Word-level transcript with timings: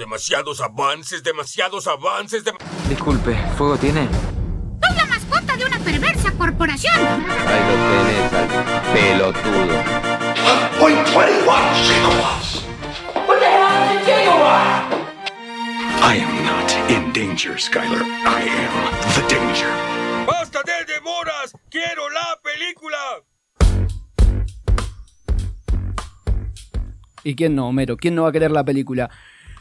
Demasiados 0.00 0.62
avances, 0.62 1.22
demasiados 1.22 1.86
avances. 1.86 2.42
dem- 2.42 2.56
Disculpe, 2.88 3.36
¿fuego 3.58 3.76
tiene? 3.76 4.08
Soy 4.80 4.96
la 4.96 5.04
mascota 5.04 5.56
de 5.58 5.64
una 5.66 5.78
perversa 5.78 6.32
corporación. 6.38 6.94
Ahí 6.96 7.60
lo 7.68 7.74
tenés 7.90 8.32
pelotudo. 8.94 9.76
1.21 10.80 11.74
gigawatts. 11.84 12.64
What 13.28 13.38
the 13.40 13.44
hell 13.44 14.00
is 14.00 14.00
a 14.00 14.04
gigawatt? 14.06 14.92
I 16.02 16.16
am 16.24 16.44
not 16.46 16.72
in 16.90 17.12
danger, 17.12 17.58
Skylar. 17.58 18.00
I 18.00 18.48
am 18.48 18.74
the 19.14 19.34
danger. 19.34 19.68
¡Basta 20.26 20.60
de 20.64 20.94
demoras! 20.94 21.52
¡Quiero 21.68 22.08
la 22.08 22.38
película! 22.42 22.98
¿Y 27.22 27.34
quién 27.36 27.54
no, 27.54 27.68
Homero? 27.68 27.98
¿Quién 27.98 28.14
no 28.14 28.22
va 28.22 28.30
a 28.30 28.32
querer 28.32 28.50
la 28.50 28.64
película? 28.64 29.10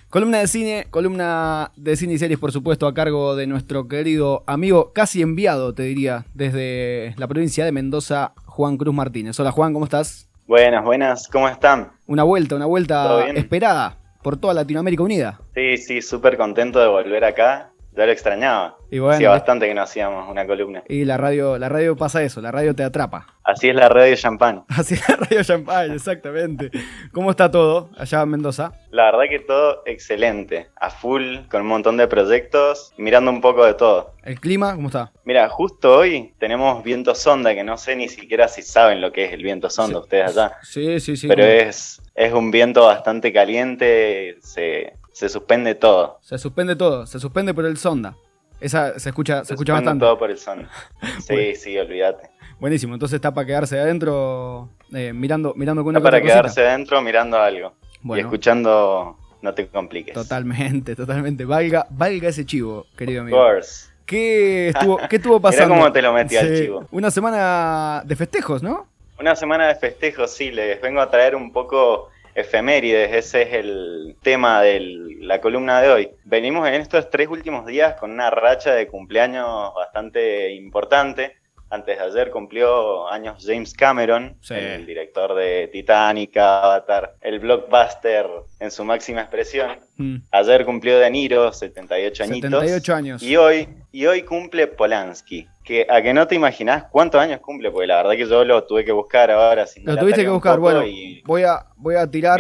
Columna 0.10 0.40
de 0.40 0.48
cine, 0.48 0.88
columna 0.90 1.72
de 1.76 1.96
cine 1.96 2.14
y 2.14 2.18
series, 2.18 2.40
por 2.40 2.52
supuesto, 2.52 2.88
a 2.88 2.96
cargo 2.96 3.36
de 3.36 3.46
nuestro 3.46 3.88
querido 3.88 4.44
amigo, 4.48 4.92
casi 4.92 5.22
enviado, 5.22 5.76
te 5.76 5.84
diría, 5.84 6.26
desde 6.34 7.14
la 7.18 7.28
provincia 7.28 7.64
de 7.64 7.72
Mendoza, 7.72 8.34
Juan 8.46 8.78
Cruz 8.78 8.96
Martínez. 8.96 9.40
Hola 9.40 9.52
Juan, 9.52 9.72
¿cómo 9.72 9.86
estás? 9.86 10.28
Buenas, 10.48 10.84
buenas, 10.84 11.28
¿cómo 11.28 11.48
están? 11.48 11.92
Una 12.08 12.24
vuelta, 12.24 12.56
una 12.56 12.66
¿Todo 12.66 12.72
vuelta 12.72 13.30
esperada 13.36 13.98
por 14.24 14.36
toda 14.38 14.56
Latinoamérica 14.56 15.04
Unida. 15.04 15.42
Sí, 15.54 15.78
sí, 15.78 16.02
súper 16.02 16.38
contento 16.38 16.80
de 16.80 16.88
volver 16.88 17.24
acá. 17.24 17.70
Ya 17.96 18.06
lo 18.06 18.12
extrañaba. 18.12 18.78
Y 18.92 19.00
bueno, 19.00 19.16
Hacía 19.16 19.30
bastante 19.30 19.68
que 19.68 19.74
no 19.74 19.82
hacíamos 19.82 20.30
una 20.30 20.46
columna. 20.48 20.84
Y 20.88 21.06
la 21.06 21.18
radio, 21.18 21.58
la 21.58 21.70
radio 21.70 21.96
pasa 21.96 22.24
eso, 22.24 22.40
la 22.42 22.52
radio 22.52 22.74
te 22.74 22.84
atrapa. 22.84 23.28
Así 23.44 23.68
es 23.70 23.76
la 23.76 23.90
radio 23.90 24.16
Champagne. 24.16 24.62
Así 24.70 24.94
es 24.94 25.10
la 25.10 25.16
radio 25.18 25.44
Champagne, 25.44 25.96
exactamente. 25.96 26.72
¿Cómo 27.12 27.32
está 27.32 27.52
todo 27.52 27.90
allá 27.98 28.22
en 28.22 28.30
Mendoza? 28.30 28.72
La 28.92 29.06
verdad 29.06 29.24
que 29.30 29.40
todo 29.40 29.82
excelente. 29.86 30.70
A 30.80 30.90
full, 30.92 31.40
con 31.52 31.62
un 31.62 31.68
montón 31.68 31.98
de 31.98 32.08
proyectos, 32.08 32.94
mirando 32.98 33.32
un 33.32 33.42
poco 33.42 33.66
de 33.66 33.74
todo. 33.74 34.14
¿El 34.24 34.40
clima 34.40 34.76
cómo 34.76 34.88
está? 34.88 35.12
Mira, 35.26 35.50
justo 35.50 35.98
hoy 35.98 36.34
tenemos 36.40 36.84
viento 36.84 37.14
sonda, 37.16 37.54
que 37.54 37.64
no 37.64 37.78
sé 37.78 37.96
ni 37.96 38.08
siquiera 38.08 38.48
si 38.48 38.62
saben 38.62 39.02
lo 39.02 39.12
que 39.12 39.26
es 39.26 39.34
el 39.34 39.44
viento 39.44 39.70
sonda 39.70 39.98
Sí. 39.98 40.04
ustedes 40.04 40.38
allá. 40.38 40.54
Sí, 40.62 41.00
sí, 41.00 41.18
sí. 41.18 41.28
Pero 41.28 41.44
es, 41.44 42.02
es 42.16 42.34
un 42.34 42.50
viento 42.52 42.86
bastante 42.86 43.34
caliente, 43.34 44.38
se, 44.42 44.94
se 45.12 45.30
suspende 45.30 45.76
todo. 45.76 46.18
Se 46.22 46.38
suspende 46.38 46.76
todo, 46.76 47.06
se 47.06 47.20
suspende 47.20 47.54
por 47.54 47.66
el 47.66 47.78
sonda. 47.78 48.16
Esa 48.60 49.00
se 49.00 49.10
escucha, 49.10 49.46
se, 49.46 49.54
escucha 49.54 49.74
suspende 49.74 49.86
bastante. 49.86 50.06
todo 50.06 50.18
por 50.20 50.32
el 50.32 50.38
sonda. 50.38 50.70
Sí, 51.20 51.34
Bueno. 51.34 51.56
sí, 51.56 51.78
olvídate. 51.78 52.30
Buenísimo, 52.60 52.94
entonces 52.94 53.16
está 53.16 53.34
para 53.34 53.48
quedarse 53.48 53.80
adentro 53.80 54.70
eh, 54.94 55.14
mirando, 55.14 55.54
mirando 55.56 55.82
con 55.84 55.92
una 55.92 56.00
Está 56.00 56.10
para 56.12 56.22
quedarse 56.22 56.66
adentro 56.68 57.02
mirando 57.02 57.38
algo. 57.40 57.74
Y 58.04 58.20
escuchando 58.20 59.18
No 59.42 59.54
te 59.54 59.68
compliques. 59.68 60.14
Totalmente, 60.14 60.96
totalmente. 60.98 61.46
Valga, 61.46 61.88
valga 61.90 62.28
ese 62.30 62.46
chivo, 62.46 62.86
querido 62.98 63.22
Of 63.22 63.28
amigo. 63.28 63.38
course. 63.38 63.90
¿Qué 64.06 64.70
estuvo, 64.70 64.98
qué 65.10 65.16
estuvo 65.18 65.36
Mirá 65.40 65.50
pasando? 65.50 65.76
cómo 65.76 65.92
te 65.94 66.02
lo 66.02 66.12
metí 66.14 66.36
al 66.36 66.54
chivo. 66.58 66.86
Una 66.92 67.12
semana 67.12 68.02
de 68.06 68.16
festejos, 68.18 68.62
¿no? 68.64 68.88
Una 69.20 69.36
semana 69.36 69.68
de 69.68 69.76
festejos, 69.76 70.32
sí, 70.32 70.52
les 70.52 70.82
vengo 70.82 71.00
a 71.00 71.10
traer 71.10 71.36
un 71.36 71.52
poco 71.54 72.10
efemérides, 72.36 73.14
ese 73.14 73.42
es 73.44 73.54
el 73.54 74.16
tema 74.22 74.62
de 74.62 74.80
la 75.20 75.42
columna 75.42 75.82
de 75.82 75.90
hoy. 75.90 76.10
Venimos 76.26 76.68
en 76.68 76.76
estos 76.76 77.10
tres 77.10 77.28
últimos 77.28 77.66
días 77.66 77.96
con 78.00 78.12
una 78.12 78.30
racha 78.30 78.74
de 78.74 78.88
cumpleaños 78.88 79.74
bastante 79.76 80.52
importante. 80.54 81.36
Antes 81.72 82.00
de 82.00 82.04
ayer 82.04 82.32
cumplió 82.32 83.08
años 83.10 83.44
James 83.46 83.76
Cameron, 83.76 84.36
Sí. 84.42 84.56
el 84.56 84.88
director 84.88 85.36
de 85.36 85.70
Titanic, 85.72 86.36
Avatar, 86.38 87.14
el 87.22 87.38
blockbuster 87.40 88.26
en 88.60 88.72
su 88.72 88.84
máxima 88.84 89.22
expresión. 89.22 89.78
Mm, 89.98 90.16
Ayer 90.32 90.66
cumplió 90.66 90.98
De 90.98 91.10
Niro, 91.12 91.54
78 91.54 92.24
añitos. 92.24 92.50
78 92.50 92.96
años. 92.96 93.22
Y 93.22 93.36
hoy, 93.36 93.70
y 93.92 94.08
hoy 94.08 94.24
cumple 94.24 94.66
Polanski. 94.66 95.48
Que 95.70 95.86
a 95.88 96.02
que 96.02 96.16
no 96.16 96.26
te 96.26 96.34
imaginás 96.34 96.86
cuántos 96.92 97.22
años 97.22 97.42
cumple, 97.42 97.70
porque 97.70 97.86
la 97.86 97.98
verdad 97.98 98.14
que 98.14 98.26
yo 98.28 98.44
lo 98.44 98.64
tuve 98.64 98.84
que 98.84 98.92
buscar 98.92 99.30
ahora. 99.30 99.68
sin 99.68 99.86
Lo 99.86 99.96
tuviste 99.98 100.24
que 100.24 100.30
buscar. 100.30 100.58
Bueno, 100.58 100.80
voy 101.26 101.44
a, 101.44 101.64
voy 101.78 101.94
a 101.94 102.10
tirar 102.10 102.40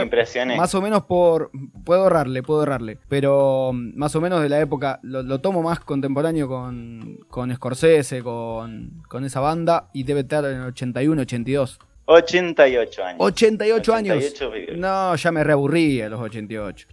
más 0.57 0.73
o 0.73 0.81
menos 0.81 1.03
por... 1.03 1.51
Puedo 1.85 2.07
errarle, 2.07 2.41
puedo 2.41 2.63
errarle. 2.63 2.97
Pero 3.07 3.69
mm, 3.71 3.91
más 3.95 4.15
o 4.15 4.21
menos 4.21 4.41
de 4.41 4.49
la 4.49 4.59
época, 4.59 4.99
lo, 5.03 5.21
lo 5.21 5.39
tomo 5.41 5.61
más 5.61 5.79
contemporáneo 5.79 6.47
con, 6.47 7.19
con 7.27 7.53
Scorsese, 7.53 8.23
con, 8.23 9.03
con 9.07 9.23
esa 9.23 9.41
banda, 9.41 9.89
y 9.93 10.05
debe 10.05 10.21
estar 10.21 10.43
en 10.45 10.61
el 10.61 10.67
81, 10.69 11.21
82. 11.21 11.79
88 12.05 13.03
años. 13.05 13.17
88 13.19 13.93
años. 13.93 14.17
88 14.17 14.51
vive. 14.51 14.77
No, 14.77 15.15
ya 15.15 15.31
me 15.31 15.43
reaburrí 15.43 16.01
a 16.01 16.09
los 16.09 16.19
88. 16.19 16.87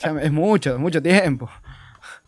Ya 0.00 0.12
me- 0.12 0.22
es 0.26 0.32
mucho, 0.32 0.74
es 0.74 0.78
mucho 0.78 1.00
tiempo. 1.02 1.48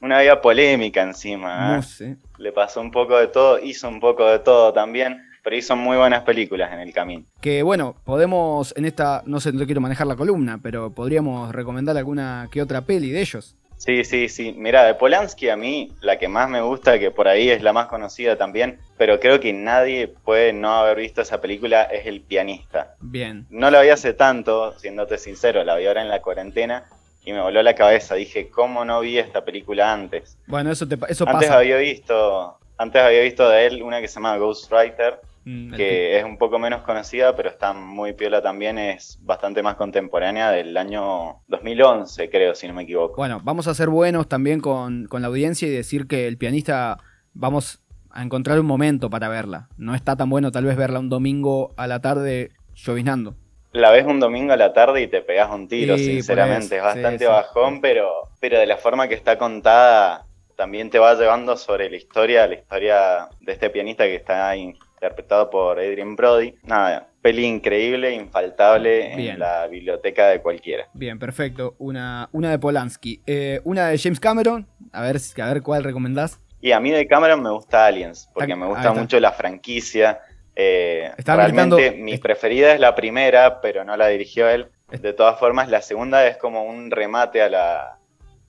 Una 0.00 0.20
vida 0.22 0.40
polémica 0.40 1.02
encima. 1.02 1.74
¿eh? 1.74 1.76
Mu- 1.76 1.82
sí. 1.82 2.16
Le 2.40 2.52
pasó 2.52 2.80
un 2.80 2.90
poco 2.90 3.18
de 3.18 3.26
todo, 3.26 3.58
hizo 3.58 3.86
un 3.86 4.00
poco 4.00 4.26
de 4.26 4.38
todo 4.38 4.72
también, 4.72 5.22
pero 5.44 5.56
hizo 5.56 5.76
muy 5.76 5.98
buenas 5.98 6.22
películas 6.22 6.72
en 6.72 6.80
el 6.80 6.90
camino. 6.90 7.26
Que 7.42 7.62
bueno, 7.62 7.94
podemos 8.02 8.72
en 8.78 8.86
esta, 8.86 9.22
no 9.26 9.40
sé, 9.40 9.52
no 9.52 9.66
quiero 9.66 9.82
manejar 9.82 10.06
la 10.06 10.16
columna, 10.16 10.58
pero 10.62 10.90
podríamos 10.90 11.54
recomendar 11.54 11.98
alguna 11.98 12.48
que 12.50 12.62
otra 12.62 12.80
peli 12.80 13.10
de 13.10 13.20
ellos. 13.20 13.56
Sí, 13.76 14.04
sí, 14.04 14.30
sí. 14.30 14.54
Mira, 14.56 14.84
de 14.84 14.94
Polanski 14.94 15.50
a 15.50 15.56
mí 15.56 15.92
la 16.00 16.18
que 16.18 16.28
más 16.28 16.48
me 16.48 16.62
gusta, 16.62 16.98
que 16.98 17.10
por 17.10 17.28
ahí 17.28 17.50
es 17.50 17.62
la 17.62 17.74
más 17.74 17.88
conocida 17.88 18.36
también, 18.36 18.78
pero 18.96 19.20
creo 19.20 19.38
que 19.38 19.52
nadie 19.52 20.08
puede 20.08 20.54
no 20.54 20.72
haber 20.72 20.96
visto 20.96 21.20
esa 21.20 21.42
película, 21.42 21.82
es 21.82 22.06
El 22.06 22.22
pianista. 22.22 22.94
Bien. 23.00 23.46
No 23.50 23.70
la 23.70 23.82
vi 23.82 23.90
hace 23.90 24.14
tanto, 24.14 24.78
siéndote 24.78 25.18
sincero, 25.18 25.62
la 25.62 25.76
vi 25.76 25.86
ahora 25.86 26.00
en 26.00 26.08
la 26.08 26.22
cuarentena 26.22 26.86
y 27.24 27.32
me 27.32 27.40
voló 27.40 27.62
la 27.62 27.74
cabeza. 27.74 28.14
Dije, 28.14 28.48
¿cómo 28.48 28.84
no 28.84 29.00
vi 29.00 29.18
esta 29.18 29.44
película 29.44 29.92
antes? 29.92 30.38
Bueno, 30.46 30.70
eso, 30.70 30.86
te, 30.86 30.96
eso 31.08 31.28
Antes 31.28 31.48
pasa. 31.48 31.58
había 31.58 31.76
visto, 31.76 32.58
antes 32.78 33.02
había 33.02 33.22
visto 33.22 33.48
de 33.48 33.66
él 33.66 33.82
una 33.82 34.00
que 34.00 34.08
se 34.08 34.14
llama 34.14 34.36
Ghostwriter, 34.36 35.20
Mm, 35.44 35.72
que 35.74 36.18
es 36.18 36.24
un 36.24 36.36
poco 36.36 36.58
menos 36.58 36.82
conocida, 36.82 37.34
pero 37.34 37.48
está 37.48 37.72
muy 37.72 38.12
piola 38.12 38.42
también, 38.42 38.78
es 38.78 39.18
bastante 39.22 39.62
más 39.62 39.76
contemporánea 39.76 40.50
del 40.50 40.76
año 40.76 41.40
2011, 41.48 42.28
creo, 42.28 42.54
si 42.54 42.68
no 42.68 42.74
me 42.74 42.82
equivoco. 42.82 43.16
Bueno, 43.16 43.40
vamos 43.42 43.66
a 43.66 43.74
ser 43.74 43.88
buenos 43.88 44.28
también 44.28 44.60
con, 44.60 45.06
con 45.06 45.22
la 45.22 45.28
audiencia 45.28 45.66
y 45.66 45.70
decir 45.70 46.06
que 46.06 46.26
el 46.26 46.36
pianista 46.36 46.98
vamos 47.32 47.80
a 48.10 48.22
encontrar 48.22 48.60
un 48.60 48.66
momento 48.66 49.08
para 49.08 49.28
verla. 49.28 49.68
No 49.78 49.94
está 49.94 50.14
tan 50.14 50.28
bueno 50.28 50.52
tal 50.52 50.64
vez 50.64 50.76
verla 50.76 50.98
un 50.98 51.08
domingo 51.08 51.72
a 51.76 51.86
la 51.86 52.00
tarde 52.00 52.50
lloviznando. 52.74 53.34
La 53.72 53.90
ves 53.90 54.04
un 54.04 54.18
domingo 54.20 54.52
a 54.52 54.56
la 54.56 54.72
tarde 54.72 55.02
y 55.02 55.06
te 55.06 55.22
pegas 55.22 55.50
un 55.50 55.68
tiro, 55.68 55.96
Sí, 55.96 56.04
sinceramente. 56.06 56.76
Es 56.76 56.82
bastante 56.82 57.18
sí, 57.18 57.24
sí. 57.24 57.30
bajón, 57.30 57.80
pero, 57.80 58.28
pero 58.40 58.58
de 58.58 58.66
la 58.66 58.76
forma 58.76 59.06
que 59.08 59.14
está 59.14 59.38
contada, 59.38 60.26
también 60.56 60.90
te 60.90 60.98
va 60.98 61.14
llevando 61.14 61.56
sobre 61.56 61.88
la 61.88 61.96
historia, 61.96 62.46
la 62.48 62.54
historia 62.54 63.28
de 63.40 63.52
este 63.52 63.70
pianista 63.70 64.04
que 64.04 64.16
está 64.16 64.56
interpretado 64.56 65.48
por 65.50 65.78
Adrian 65.78 66.16
Brody. 66.16 66.54
Nada, 66.64 67.08
peli 67.22 67.44
increíble, 67.46 68.12
infaltable 68.12 69.14
Bien. 69.16 69.34
en 69.34 69.38
la 69.38 69.66
biblioteca 69.68 70.28
de 70.28 70.40
cualquiera. 70.40 70.88
Bien, 70.92 71.18
perfecto. 71.18 71.76
Una, 71.78 72.28
una 72.32 72.50
de 72.50 72.58
Polanski. 72.58 73.22
Eh, 73.26 73.60
una 73.64 73.88
de 73.88 73.98
James 73.98 74.18
Cameron. 74.20 74.66
A 74.92 75.02
ver, 75.02 75.16
a 75.40 75.52
ver 75.52 75.62
cuál 75.62 75.84
recomendás. 75.84 76.40
Y 76.60 76.72
a 76.72 76.80
mí 76.80 76.90
de 76.90 77.06
Cameron 77.06 77.42
me 77.42 77.50
gusta 77.50 77.86
Aliens, 77.86 78.28
porque 78.34 78.52
Ah, 78.52 78.56
me 78.56 78.66
gusta 78.66 78.92
mucho 78.92 79.18
la 79.20 79.32
franquicia. 79.32 80.20
Eh, 80.62 81.12
realmente 81.24 81.76
gritando- 81.76 82.04
mi 82.04 82.18
preferida 82.18 82.72
es 82.74 82.80
la 82.80 82.94
primera, 82.94 83.60
pero 83.60 83.84
no 83.84 83.96
la 83.96 84.08
dirigió 84.08 84.48
él. 84.48 84.68
De 84.90 85.12
todas 85.12 85.38
formas, 85.38 85.68
la 85.68 85.80
segunda 85.82 86.26
es 86.26 86.36
como 86.36 86.64
un 86.64 86.90
remate 86.90 87.40
a 87.42 87.48
la, 87.48 87.98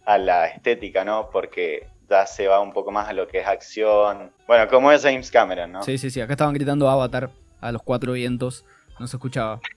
a 0.06 0.18
la 0.18 0.48
estética, 0.48 1.06
¿no? 1.06 1.30
Porque 1.32 1.88
ya 2.10 2.26
se 2.26 2.48
va 2.48 2.60
un 2.60 2.74
poco 2.74 2.92
más 2.92 3.08
a 3.08 3.14
lo 3.14 3.28
que 3.28 3.40
es 3.40 3.48
acción. 3.48 4.32
Bueno, 4.48 4.68
como 4.68 4.92
es 4.92 5.04
James 5.04 5.30
Cameron, 5.32 5.72
¿no? 5.72 5.84
Sí, 5.84 5.98
sí, 5.98 6.10
sí. 6.10 6.20
Acá 6.20 6.34
estaban 6.34 6.54
gritando 6.54 6.90
Avatar 6.90 7.30
a 7.62 7.72
los 7.72 7.82
cuatro 7.84 8.14
vientos. 8.14 8.66
No 9.00 9.08
se 9.08 9.16
escuchaba. 9.18 9.60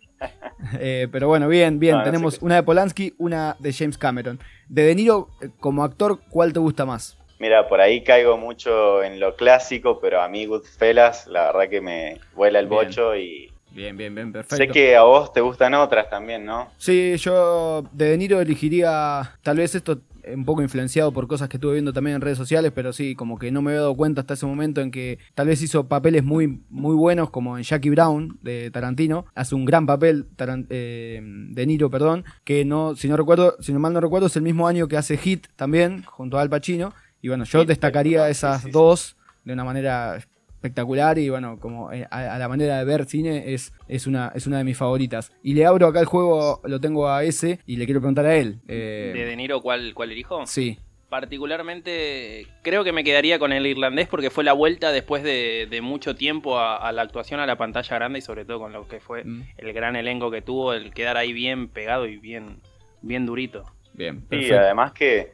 Eh, 0.81 1.09
pero 1.13 1.29
bueno, 1.29 1.47
bien, 1.49 1.79
bien. 1.79 1.93
No, 1.93 1.99
no 1.99 2.05
se 2.05 2.11
Tenemos 2.11 2.39
una 2.41 2.55
de 2.55 2.63
Polanski, 2.63 3.15
una 3.19 3.55
de 3.59 3.73
James 3.75 3.99
Cameron. 3.99 4.41
De 4.69 4.85
De 4.85 4.95
Niro, 4.95 5.29
eh, 5.43 5.51
como 5.61 5.85
actor, 5.85 6.21
¿cuál 6.31 6.55
te 6.55 6.61
gusta 6.61 6.87
más? 6.87 7.19
Mira, 7.39 7.69
por 7.69 7.81
ahí 7.81 8.03
caigo 8.05 8.37
mucho 8.37 9.03
en 9.03 9.19
lo 9.21 9.35
clásico, 9.37 9.99
pero 10.01 10.21
a 10.23 10.29
mí 10.29 10.47
Goodfellas, 10.47 11.27
la 11.27 11.47
verdad 11.53 11.69
que 11.69 11.81
me 11.81 12.21
vuela 12.35 12.59
el 12.61 12.67
Bien. 12.69 12.87
bocho 12.87 13.17
y 13.17 13.51
Bien, 13.73 13.97
bien, 13.97 14.15
bien, 14.15 14.33
perfecto. 14.33 14.57
sé 14.57 14.69
que 14.69 14.95
a 14.97 15.03
vos 15.03 15.33
te 15.33 15.41
gustan 15.41 15.75
otras 15.75 16.09
también, 16.09 16.45
¿no? 16.45 16.69
Sí, 16.79 17.17
yo 17.17 17.83
de 17.91 18.11
De 18.11 18.17
Niro 18.19 18.41
elegiría, 18.41 19.35
tal 19.43 19.57
vez 19.57 19.75
esto 19.75 20.01
un 20.33 20.45
poco 20.47 20.63
influenciado 20.63 21.13
por 21.13 21.27
cosas 21.27 21.49
que 21.51 21.59
estuve 21.59 21.75
viendo 21.75 21.93
también 21.93 22.15
en 22.15 22.23
redes 22.23 22.39
sociales, 22.39 22.73
pero 22.75 22.93
sí, 22.95 23.15
como 23.15 23.37
que 23.39 23.51
no 23.51 23.61
me 23.61 23.73
había 23.73 23.81
dado 23.81 23.95
cuenta 23.97 24.23
hasta 24.23 24.35
ese 24.35 24.47
momento 24.47 24.81
en 24.81 24.91
que 24.91 25.19
tal 25.35 25.49
vez 25.49 25.61
hizo 25.61 25.87
papeles 25.89 26.25
muy, 26.25 26.61
muy 26.71 26.95
buenos, 26.95 27.29
como 27.31 27.59
en 27.59 27.65
Jackie 27.65 27.91
Brown 27.91 28.39
de 28.41 28.71
Tarantino, 28.71 29.27
hace 29.35 29.55
un 29.55 29.65
gran 29.67 29.85
papel 29.87 30.25
Taran- 30.37 30.67
eh, 30.71 31.21
De 31.23 31.67
Niro, 31.67 31.91
perdón, 31.91 32.25
que 32.45 32.65
no, 32.65 32.95
si 32.97 33.09
no 33.09 33.17
recuerdo, 33.19 33.57
si 33.61 33.73
no 33.75 33.81
mal 33.81 33.93
no 33.93 34.01
recuerdo, 34.01 34.29
es 34.29 34.37
el 34.37 34.43
mismo 34.43 34.67
año 34.67 34.89
que 34.89 34.97
hace 34.97 35.19
Hit 35.19 35.49
también, 35.57 36.05
junto 36.05 36.39
a 36.39 36.43
Al 36.43 36.49
Pacino, 36.49 36.95
y 37.25 37.29
bueno, 37.29 37.45
yo 37.45 37.65
destacaría 37.65 38.29
esas 38.29 38.61
sí, 38.61 38.67
sí. 38.67 38.71
dos 38.71 39.17
de 39.45 39.55
una 39.55 39.65
manera 39.65 40.17
espectacular 40.17 41.19
y 41.19 41.31
bueno, 41.31 41.59
como 41.59 41.91
eh, 41.91 42.07
a, 42.11 42.35
a 42.35 42.39
la 42.39 42.49
manera 42.49 42.79
de 42.79 42.85
ver 42.85 43.07
cine 43.07 43.55
es, 43.55 43.73
es, 43.89 44.07
una, 44.07 44.31
es 44.35 44.47
una 44.47 44.59
de 44.59 44.65
mis 44.65 44.77
favoritas. 44.77 45.33
Y 45.43 45.55
le 45.55 45.65
abro 45.65 45.87
acá 45.87 46.01
el 46.01 46.07
juego, 46.07 46.61
lo 46.65 46.81
tengo 46.81 47.09
a 47.09 47.25
ese 47.25 47.61
y 47.67 47.77
le 47.77 47.87
quiero 47.87 48.01
preguntar 48.01 48.27
a 48.27 48.35
él. 48.37 48.61
eh, 48.69 49.13
¿De 49.15 49.25
De 49.25 49.37
Niro 49.37 49.61
cuál, 49.63 49.95
cuál 49.95 50.13
elijo? 50.13 50.47
Sí, 50.47 50.79
Particularmente 51.09 52.47
creo 52.63 52.83
que 52.85 52.93
me 52.93 53.05
quedaría 53.05 53.39
con 53.39 53.53
el 53.53 53.67
irlandés 53.67 54.09
porque 54.09 54.31
fue 54.31 54.43
la 54.45 54.53
vuelta 54.53 54.91
después 54.93 55.23
de, 55.23 55.67
de 55.71 55.81
mucho 55.81 56.15
tiempo 56.17 56.59
a, 56.59 56.77
a 56.77 56.91
la 56.93 57.03
actuación 57.03 57.39
a 57.41 57.47
la 57.47 57.57
pantalla 57.57 57.95
grande 57.97 58.19
y 58.19 58.23
sobre 58.23 58.45
todo 58.45 58.59
con 58.59 58.73
lo 58.73 58.87
que 58.89 59.01
fue 59.01 59.25
Mm. 59.25 59.43
el 59.59 59.73
gran 59.73 59.97
elenco 59.97 60.31
que 60.31 60.43
tuvo, 60.43 60.73
el 60.75 60.93
quedar 60.93 61.17
ahí 61.17 61.33
bien 61.33 61.69
pegado 61.69 62.07
y 62.07 62.17
bien, 62.17 62.61
bien 63.03 63.27
durito. 63.27 63.65
bien. 63.93 64.21
Sí, 64.21 64.27
Perfecto. 64.29 64.59
además 64.59 64.93
que 64.93 65.33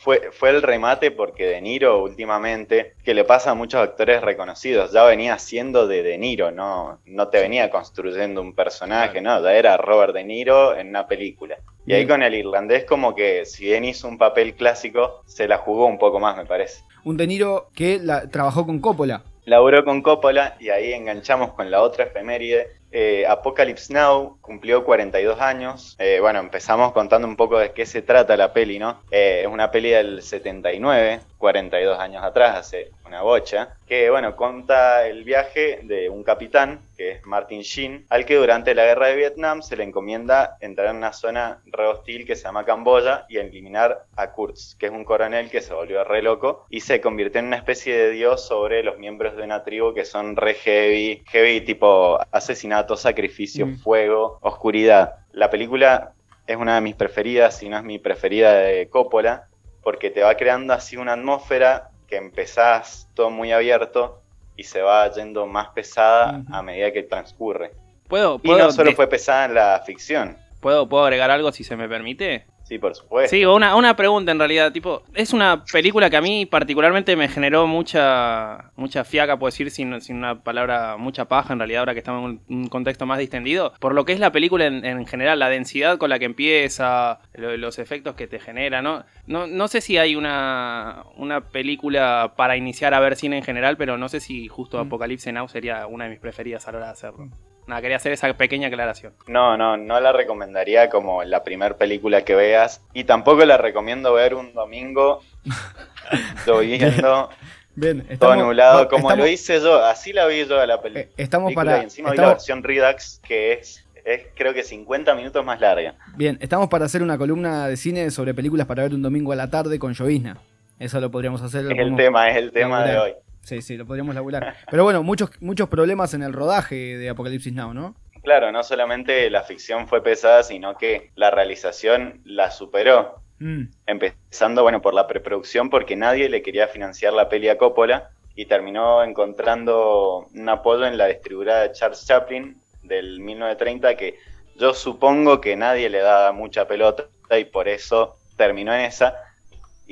fue, 0.00 0.30
fue 0.32 0.48
el 0.48 0.62
remate 0.62 1.10
porque 1.10 1.46
De 1.46 1.60
Niro 1.60 2.02
últimamente, 2.02 2.94
que 3.04 3.12
le 3.12 3.24
pasa 3.24 3.50
a 3.50 3.54
muchos 3.54 3.82
actores 3.82 4.22
reconocidos, 4.22 4.92
ya 4.92 5.04
venía 5.04 5.38
siendo 5.38 5.86
de 5.86 6.02
De 6.02 6.16
Niro, 6.16 6.50
no, 6.50 6.98
no 7.04 7.28
te 7.28 7.38
venía 7.38 7.68
construyendo 7.68 8.40
un 8.40 8.54
personaje, 8.54 9.20
no, 9.20 9.42
ya 9.42 9.52
era 9.52 9.76
Robert 9.76 10.14
De 10.14 10.24
Niro 10.24 10.74
en 10.74 10.88
una 10.88 11.06
película. 11.06 11.58
Y 11.84 11.92
ahí 11.92 12.06
Bien. 12.06 12.08
con 12.08 12.22
el 12.22 12.34
irlandés 12.34 12.86
como 12.86 13.14
que 13.14 13.44
si 13.44 13.66
bien 13.66 13.84
hizo 13.84 14.08
un 14.08 14.16
papel 14.16 14.54
clásico, 14.54 15.22
se 15.26 15.46
la 15.46 15.58
jugó 15.58 15.84
un 15.84 15.98
poco 15.98 16.18
más 16.18 16.34
me 16.34 16.46
parece. 16.46 16.82
Un 17.04 17.18
De 17.18 17.26
Niro 17.26 17.68
que 17.74 17.98
la, 17.98 18.26
trabajó 18.30 18.64
con 18.64 18.80
Coppola. 18.80 19.22
Laburó 19.44 19.84
con 19.84 20.00
Coppola 20.00 20.56
y 20.60 20.70
ahí 20.70 20.94
enganchamos 20.94 21.52
con 21.52 21.70
la 21.70 21.82
otra 21.82 22.04
efeméride. 22.04 22.79
Eh, 22.92 23.24
Apocalypse 23.26 23.92
Now 23.92 24.38
cumplió 24.40 24.84
42 24.84 25.40
años. 25.40 25.96
Eh, 25.98 26.18
bueno, 26.20 26.40
empezamos 26.40 26.92
contando 26.92 27.28
un 27.28 27.36
poco 27.36 27.58
de 27.58 27.72
qué 27.72 27.86
se 27.86 28.02
trata 28.02 28.36
la 28.36 28.52
peli, 28.52 28.78
¿no? 28.78 29.00
Eh, 29.10 29.42
es 29.42 29.46
una 29.46 29.70
peli 29.70 29.90
del 29.90 30.22
79, 30.22 31.20
42 31.40 31.98
años 31.98 32.22
atrás, 32.22 32.56
hace 32.56 32.92
una 33.06 33.22
bocha, 33.22 33.74
que, 33.88 34.08
bueno, 34.10 34.36
cuenta 34.36 35.06
el 35.08 35.24
viaje 35.24 35.80
de 35.82 36.08
un 36.08 36.22
capitán, 36.22 36.80
que 36.96 37.12
es 37.12 37.26
Martin 37.26 37.62
Sheen, 37.62 38.04
al 38.10 38.24
que 38.26 38.36
durante 38.36 38.74
la 38.74 38.84
guerra 38.84 39.08
de 39.08 39.16
Vietnam 39.16 39.62
se 39.62 39.74
le 39.76 39.84
encomienda 39.84 40.58
entrar 40.60 40.90
en 40.90 40.96
una 40.96 41.12
zona 41.14 41.60
re 41.64 41.86
hostil 41.86 42.26
que 42.26 42.36
se 42.36 42.44
llama 42.44 42.64
Camboya 42.64 43.24
y 43.28 43.38
eliminar 43.38 44.04
a 44.16 44.30
Kurtz, 44.32 44.76
que 44.76 44.86
es 44.86 44.92
un 44.92 45.02
coronel 45.04 45.50
que 45.50 45.62
se 45.62 45.72
volvió 45.74 46.04
re 46.04 46.20
loco 46.22 46.66
y 46.68 46.80
se 46.80 47.00
convirtió 47.00 47.40
en 47.40 47.46
una 47.46 47.56
especie 47.56 47.96
de 47.96 48.10
dios 48.10 48.46
sobre 48.46 48.82
los 48.82 48.98
miembros 48.98 49.34
de 49.34 49.42
una 49.42 49.64
tribu 49.64 49.94
que 49.94 50.04
son 50.04 50.36
re 50.36 50.54
heavy, 50.54 51.24
heavy 51.30 51.62
tipo 51.62 52.18
asesinato, 52.30 52.96
sacrificio, 52.96 53.66
Mm. 53.66 53.78
fuego, 53.78 54.38
oscuridad. 54.42 55.16
La 55.32 55.48
película 55.48 56.12
es 56.46 56.56
una 56.56 56.74
de 56.74 56.80
mis 56.82 56.96
preferidas, 56.96 57.56
si 57.56 57.68
no 57.68 57.76
es 57.78 57.84
mi 57.84 57.98
preferida 57.98 58.52
de 58.54 58.88
Coppola, 58.88 59.46
porque 59.82 60.10
te 60.10 60.22
va 60.22 60.34
creando 60.36 60.72
así 60.74 60.96
una 60.96 61.12
atmósfera 61.14 61.90
que 62.08 62.16
empezás 62.16 63.08
todo 63.14 63.30
muy 63.30 63.52
abierto 63.52 64.22
y 64.56 64.64
se 64.64 64.82
va 64.82 65.10
yendo 65.12 65.46
más 65.46 65.68
pesada 65.70 66.42
a 66.52 66.62
medida 66.62 66.92
que 66.92 67.02
transcurre. 67.02 67.72
¿Puedo, 68.08 68.40
Y 68.42 68.48
no 68.50 68.72
solo 68.72 68.90
de- 68.90 68.96
fue 68.96 69.06
pesada 69.06 69.44
en 69.46 69.54
la 69.54 69.82
ficción, 69.86 70.36
¿puedo, 70.60 70.88
¿Puedo 70.88 71.04
agregar 71.04 71.30
algo 71.30 71.52
si 71.52 71.64
se 71.64 71.76
me 71.76 71.88
permite? 71.88 72.46
Sí, 72.70 72.78
por 72.78 72.94
supuesto. 72.94 73.28
Sí, 73.36 73.44
una, 73.44 73.74
una 73.74 73.96
pregunta 73.96 74.30
en 74.32 74.38
realidad, 74.38 74.70
tipo, 74.72 75.02
es 75.12 75.32
una 75.32 75.64
película 75.70 76.08
que 76.08 76.16
a 76.16 76.20
mí 76.20 76.46
particularmente 76.46 77.16
me 77.16 77.26
generó 77.28 77.66
mucha 77.66 78.70
mucha 78.76 79.02
fiaca, 79.04 79.38
puedo 79.38 79.48
decir, 79.48 79.70
sin, 79.72 80.00
sin 80.00 80.16
una 80.18 80.42
palabra, 80.42 80.96
mucha 80.96 81.24
paja 81.26 81.52
en 81.52 81.58
realidad, 81.58 81.80
ahora 81.80 81.92
que 81.94 81.98
estamos 81.98 82.30
en 82.30 82.40
un, 82.48 82.60
un 82.62 82.68
contexto 82.68 83.04
más 83.06 83.18
distendido, 83.18 83.72
por 83.80 83.92
lo 83.94 84.04
que 84.04 84.12
es 84.12 84.20
la 84.20 84.30
película 84.32 84.66
en, 84.66 84.84
en 84.84 85.04
general, 85.06 85.38
la 85.40 85.48
densidad 85.48 85.98
con 85.98 86.08
la 86.10 86.18
que 86.20 86.26
empieza, 86.26 87.18
lo- 87.34 87.56
los 87.56 87.78
efectos 87.80 88.14
que 88.14 88.28
te 88.28 88.38
genera, 88.38 88.80
¿no? 88.82 89.04
No, 89.26 89.46
no 89.48 89.66
sé 89.68 89.80
si 89.80 89.98
hay 89.98 90.14
una, 90.16 91.04
una 91.16 91.40
película 91.48 92.34
para 92.36 92.56
iniciar 92.56 92.94
a 92.94 93.00
ver 93.00 93.16
cine 93.16 93.38
en 93.38 93.42
general, 93.44 93.76
pero 93.76 93.98
no 93.98 94.08
sé 94.08 94.20
si 94.20 94.46
justo 94.48 94.78
Mm. 94.78 94.86
Apocalipsis 94.86 95.32
Now 95.32 95.48
sería 95.48 95.86
una 95.88 96.04
de 96.04 96.10
mis 96.10 96.20
preferidas 96.20 96.68
a 96.68 96.72
la 96.72 96.78
hora 96.78 96.86
de 96.86 96.92
hacerlo. 96.92 97.28
Nada, 97.70 97.82
quería 97.82 97.96
hacer 97.98 98.10
esa 98.12 98.32
pequeña 98.34 98.66
aclaración. 98.68 99.12
No, 99.28 99.56
no, 99.56 99.76
no 99.76 100.00
la 100.00 100.12
recomendaría 100.12 100.90
como 100.90 101.22
la 101.22 101.44
primera 101.44 101.76
película 101.76 102.22
que 102.24 102.34
veas 102.34 102.82
y 102.92 103.04
tampoco 103.04 103.44
la 103.44 103.56
recomiendo 103.56 104.12
ver 104.12 104.34
un 104.34 104.52
domingo 104.52 105.22
lloviendo, 106.46 107.30
Bien, 107.76 108.00
todo 108.02 108.12
estamos, 108.12 108.36
nublado, 108.38 108.88
como 108.88 109.08
estamos- 109.10 109.18
lo 109.18 109.26
hice 109.26 109.60
yo, 109.60 109.84
así 109.84 110.12
la 110.12 110.26
vi 110.26 110.44
yo 110.46 110.60
a 110.60 110.66
la 110.66 110.80
eh, 110.84 111.08
estamos 111.16 111.46
película 111.48 111.70
para. 111.72 111.78
y 111.80 111.84
encima 111.84 112.10
vi 112.10 112.14
estamos- 112.14 112.28
la 112.30 112.34
versión 112.34 112.62
Redux 112.64 113.20
que 113.22 113.52
es, 113.52 113.86
es 114.04 114.22
creo 114.34 114.52
que 114.52 114.64
50 114.64 115.14
minutos 115.14 115.44
más 115.44 115.60
larga. 115.60 115.94
Bien, 116.16 116.38
estamos 116.40 116.68
para 116.68 116.86
hacer 116.86 117.02
una 117.02 117.16
columna 117.16 117.68
de 117.68 117.76
cine 117.76 118.10
sobre 118.10 118.34
películas 118.34 118.66
para 118.66 118.82
ver 118.82 118.94
un 118.94 119.02
domingo 119.02 119.32
a 119.32 119.36
la 119.36 119.48
tarde 119.48 119.78
con 119.78 119.94
llovizna. 119.94 120.38
Eso 120.78 120.98
lo 121.00 121.10
podríamos 121.10 121.40
hacer. 121.42 121.70
Es 121.70 121.78
el 121.78 121.94
tema, 121.94 122.28
es 122.30 122.36
el 122.36 122.50
tema 122.50 122.84
de 122.84 122.98
hoy. 122.98 123.12
Sí, 123.42 123.62
sí, 123.62 123.76
lo 123.76 123.86
podríamos 123.86 124.14
laburar. 124.14 124.56
Pero 124.70 124.84
bueno, 124.84 125.02
muchos, 125.02 125.30
muchos 125.40 125.68
problemas 125.68 126.14
en 126.14 126.22
el 126.22 126.32
rodaje 126.32 126.74
de 126.98 127.08
Apocalipsis 127.08 127.52
Now, 127.52 127.74
¿no? 127.74 127.96
Claro, 128.22 128.52
no 128.52 128.62
solamente 128.62 129.30
la 129.30 129.42
ficción 129.42 129.88
fue 129.88 130.02
pesada, 130.02 130.42
sino 130.42 130.76
que 130.76 131.10
la 131.14 131.30
realización 131.30 132.20
la 132.24 132.50
superó. 132.50 133.22
Mm, 133.38 133.64
Empezando, 133.86 134.62
bueno, 134.62 134.82
por 134.82 134.92
la 134.92 135.06
preproducción, 135.06 135.70
porque 135.70 135.96
nadie 135.96 136.28
le 136.28 136.42
quería 136.42 136.68
financiar 136.68 137.14
la 137.14 137.28
peli 137.30 137.48
a 137.48 137.56
Coppola 137.56 138.10
y 138.34 138.46
terminó 138.46 139.02
encontrando 139.02 140.26
un 140.34 140.48
apoyo 140.48 140.86
en 140.86 140.98
la 140.98 141.06
distribuidora 141.06 141.62
de 141.62 141.72
Charles 141.72 142.06
Chaplin 142.06 142.56
del 142.82 143.20
1930 143.20 143.96
que 143.96 144.18
yo 144.56 144.74
supongo 144.74 145.40
que 145.40 145.56
nadie 145.56 145.88
le 145.88 146.00
daba 146.00 146.32
mucha 146.32 146.66
pelota 146.68 147.04
y 147.30 147.44
por 147.44 147.68
eso 147.68 148.16
terminó 148.36 148.74
en 148.74 148.82
esa. 148.82 149.14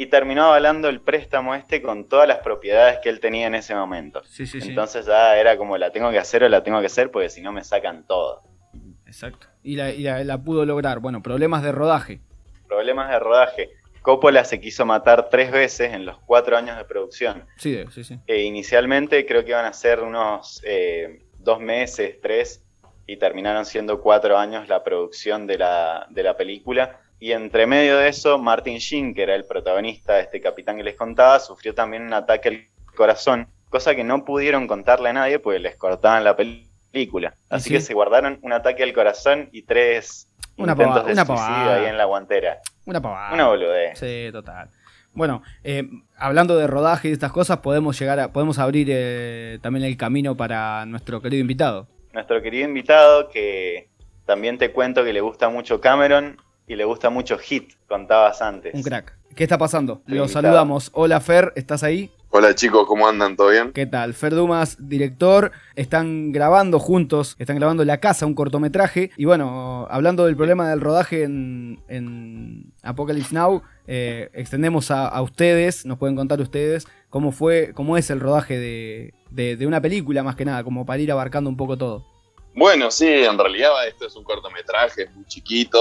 Y 0.00 0.06
terminó 0.06 0.44
avalando 0.44 0.88
el 0.88 1.00
préstamo 1.00 1.56
este 1.56 1.82
con 1.82 2.08
todas 2.08 2.28
las 2.28 2.38
propiedades 2.38 3.00
que 3.02 3.08
él 3.08 3.18
tenía 3.18 3.48
en 3.48 3.56
ese 3.56 3.74
momento. 3.74 4.22
sí, 4.24 4.46
sí, 4.46 4.60
sí. 4.60 4.68
Entonces 4.68 5.06
ya 5.06 5.36
era 5.36 5.56
como 5.56 5.76
la 5.76 5.90
tengo 5.90 6.10
que 6.12 6.18
hacer 6.20 6.44
o 6.44 6.48
la 6.48 6.62
tengo 6.62 6.78
que 6.78 6.86
hacer 6.86 7.10
porque 7.10 7.28
si 7.28 7.42
no 7.42 7.50
me 7.50 7.64
sacan 7.64 8.06
todo. 8.06 8.44
Exacto. 9.06 9.48
Y, 9.64 9.74
la, 9.74 9.90
y 9.90 10.02
la- 10.04 10.22
la 10.22 10.38
pudo 10.38 10.64
lograr. 10.64 11.00
Bueno, 11.00 11.20
problemas 11.20 11.64
de 11.64 11.72
rodaje. 11.72 12.20
Problemas 12.68 13.10
de 13.10 13.18
rodaje. 13.18 13.70
Coppola 14.02 14.44
se 14.44 14.60
quiso 14.60 14.86
matar 14.86 15.28
tres 15.30 15.50
veces 15.50 15.92
en 15.92 16.04
los 16.06 16.18
cuatro 16.20 16.56
años 16.56 16.76
de 16.78 16.84
producción. 16.84 17.44
Sí, 17.56 17.82
sí, 17.90 18.04
sí. 18.04 18.20
Eh, 18.28 18.42
inicialmente 18.42 19.26
creo 19.26 19.42
que 19.44 19.50
iban 19.50 19.64
a 19.66 19.72
ser 19.72 20.00
unos 20.00 20.62
eh, 20.64 21.24
dos 21.40 21.58
meses, 21.58 22.20
tres, 22.22 22.64
y 23.08 23.16
terminaron 23.16 23.64
siendo 23.64 24.02
cuatro 24.02 24.36
años 24.36 24.68
la 24.68 24.84
producción 24.84 25.46
de 25.46 25.56
la, 25.56 26.06
de 26.10 26.22
la 26.22 26.36
película. 26.36 27.00
Y 27.18 27.32
entre 27.32 27.66
medio 27.66 27.96
de 27.96 28.08
eso, 28.08 28.38
Martin 28.38 28.76
Sheen, 28.76 29.14
que 29.14 29.22
era 29.22 29.34
el 29.34 29.46
protagonista 29.46 30.16
de 30.16 30.20
este 30.20 30.42
capitán 30.42 30.76
que 30.76 30.84
les 30.84 30.94
contaba, 30.94 31.40
sufrió 31.40 31.74
también 31.74 32.02
un 32.02 32.12
ataque 32.12 32.48
al 32.50 32.94
corazón, 32.94 33.48
cosa 33.70 33.94
que 33.94 34.04
no 34.04 34.26
pudieron 34.26 34.68
contarle 34.68 35.08
a 35.08 35.14
nadie 35.14 35.38
porque 35.38 35.58
les 35.58 35.74
cortaban 35.76 36.22
la 36.22 36.36
película. 36.36 37.34
Así 37.48 37.70
sí? 37.70 37.74
que 37.76 37.80
se 37.80 37.94
guardaron 37.94 38.38
un 38.42 38.52
ataque 38.52 38.82
al 38.82 38.92
corazón 38.92 39.48
y 39.52 39.62
tres 39.62 40.28
Una 40.58 40.72
intentos 40.72 41.06
de 41.06 41.12
una 41.14 41.24
suicidio 41.24 41.46
pavada. 41.46 41.74
ahí 41.76 41.86
en 41.86 41.96
la 41.96 42.04
guantera. 42.04 42.58
Una 42.84 43.00
pavada. 43.00 43.32
Una 43.32 43.46
boludez. 43.48 43.98
Sí, 43.98 44.28
total. 44.32 44.68
Bueno, 45.14 45.42
eh, 45.64 45.88
hablando 46.18 46.58
de 46.58 46.66
rodaje 46.66 47.08
y 47.08 47.12
estas 47.12 47.32
cosas, 47.32 47.56
podemos 47.58 47.98
llegar 47.98 48.20
a, 48.20 48.32
podemos 48.34 48.58
abrir 48.58 48.88
eh, 48.90 49.58
también 49.62 49.86
el 49.86 49.96
camino 49.96 50.36
para 50.36 50.84
nuestro 50.84 51.22
querido 51.22 51.40
invitado. 51.40 51.88
Nuestro 52.12 52.42
querido 52.42 52.68
invitado 52.68 53.28
que 53.28 53.88
también 54.26 54.58
te 54.58 54.72
cuento 54.72 55.04
que 55.04 55.12
le 55.12 55.20
gusta 55.20 55.48
mucho 55.48 55.80
Cameron 55.80 56.36
y 56.66 56.76
le 56.76 56.84
gusta 56.84 57.10
mucho 57.10 57.38
Hit, 57.38 57.72
contabas 57.86 58.42
antes. 58.42 58.74
Un 58.74 58.82
crack. 58.82 59.16
¿Qué 59.34 59.44
está 59.44 59.56
pasando? 59.58 60.02
Lo 60.06 60.16
invitado. 60.16 60.28
saludamos. 60.28 60.90
Hola 60.94 61.20
Fer, 61.20 61.52
¿estás 61.56 61.82
ahí? 61.82 62.10
Hola 62.30 62.54
chicos, 62.54 62.86
¿cómo 62.86 63.08
andan? 63.08 63.36
¿Todo 63.36 63.48
bien? 63.48 63.72
¿Qué 63.72 63.86
tal? 63.86 64.12
Fer 64.12 64.34
Dumas, 64.34 64.76
director, 64.78 65.50
están 65.76 66.30
grabando 66.30 66.78
juntos, 66.78 67.34
están 67.38 67.56
grabando 67.56 67.84
La 67.86 68.00
Casa, 68.00 68.26
un 68.26 68.34
cortometraje. 68.34 69.10
Y 69.16 69.24
bueno, 69.24 69.86
hablando 69.90 70.26
del 70.26 70.36
problema 70.36 70.68
del 70.68 70.80
rodaje 70.82 71.22
en, 71.22 71.80
en 71.88 72.70
Apocalypse 72.82 73.34
Now, 73.34 73.62
eh, 73.86 74.28
extendemos 74.34 74.90
a, 74.90 75.08
a 75.08 75.22
ustedes, 75.22 75.86
nos 75.86 75.98
pueden 75.98 76.16
contar 76.16 76.40
ustedes 76.42 76.86
cómo 77.08 77.32
fue, 77.32 77.72
cómo 77.74 77.96
es 77.96 78.10
el 78.10 78.20
rodaje 78.20 78.58
de, 78.58 79.14
de- 79.30 79.56
de 79.56 79.66
una 79.66 79.80
película 79.80 80.22
más 80.22 80.36
que 80.36 80.44
nada, 80.44 80.62
como 80.64 80.84
para 80.84 81.00
ir 81.00 81.10
abarcando 81.10 81.48
un 81.48 81.56
poco 81.56 81.78
todo. 81.78 82.04
Bueno, 82.54 82.90
sí, 82.90 83.06
en 83.06 83.38
realidad 83.38 83.70
esto 83.86 84.06
es 84.06 84.16
un 84.16 84.24
cortometraje, 84.24 85.04
es 85.04 85.14
muy 85.14 85.24
chiquito. 85.26 85.78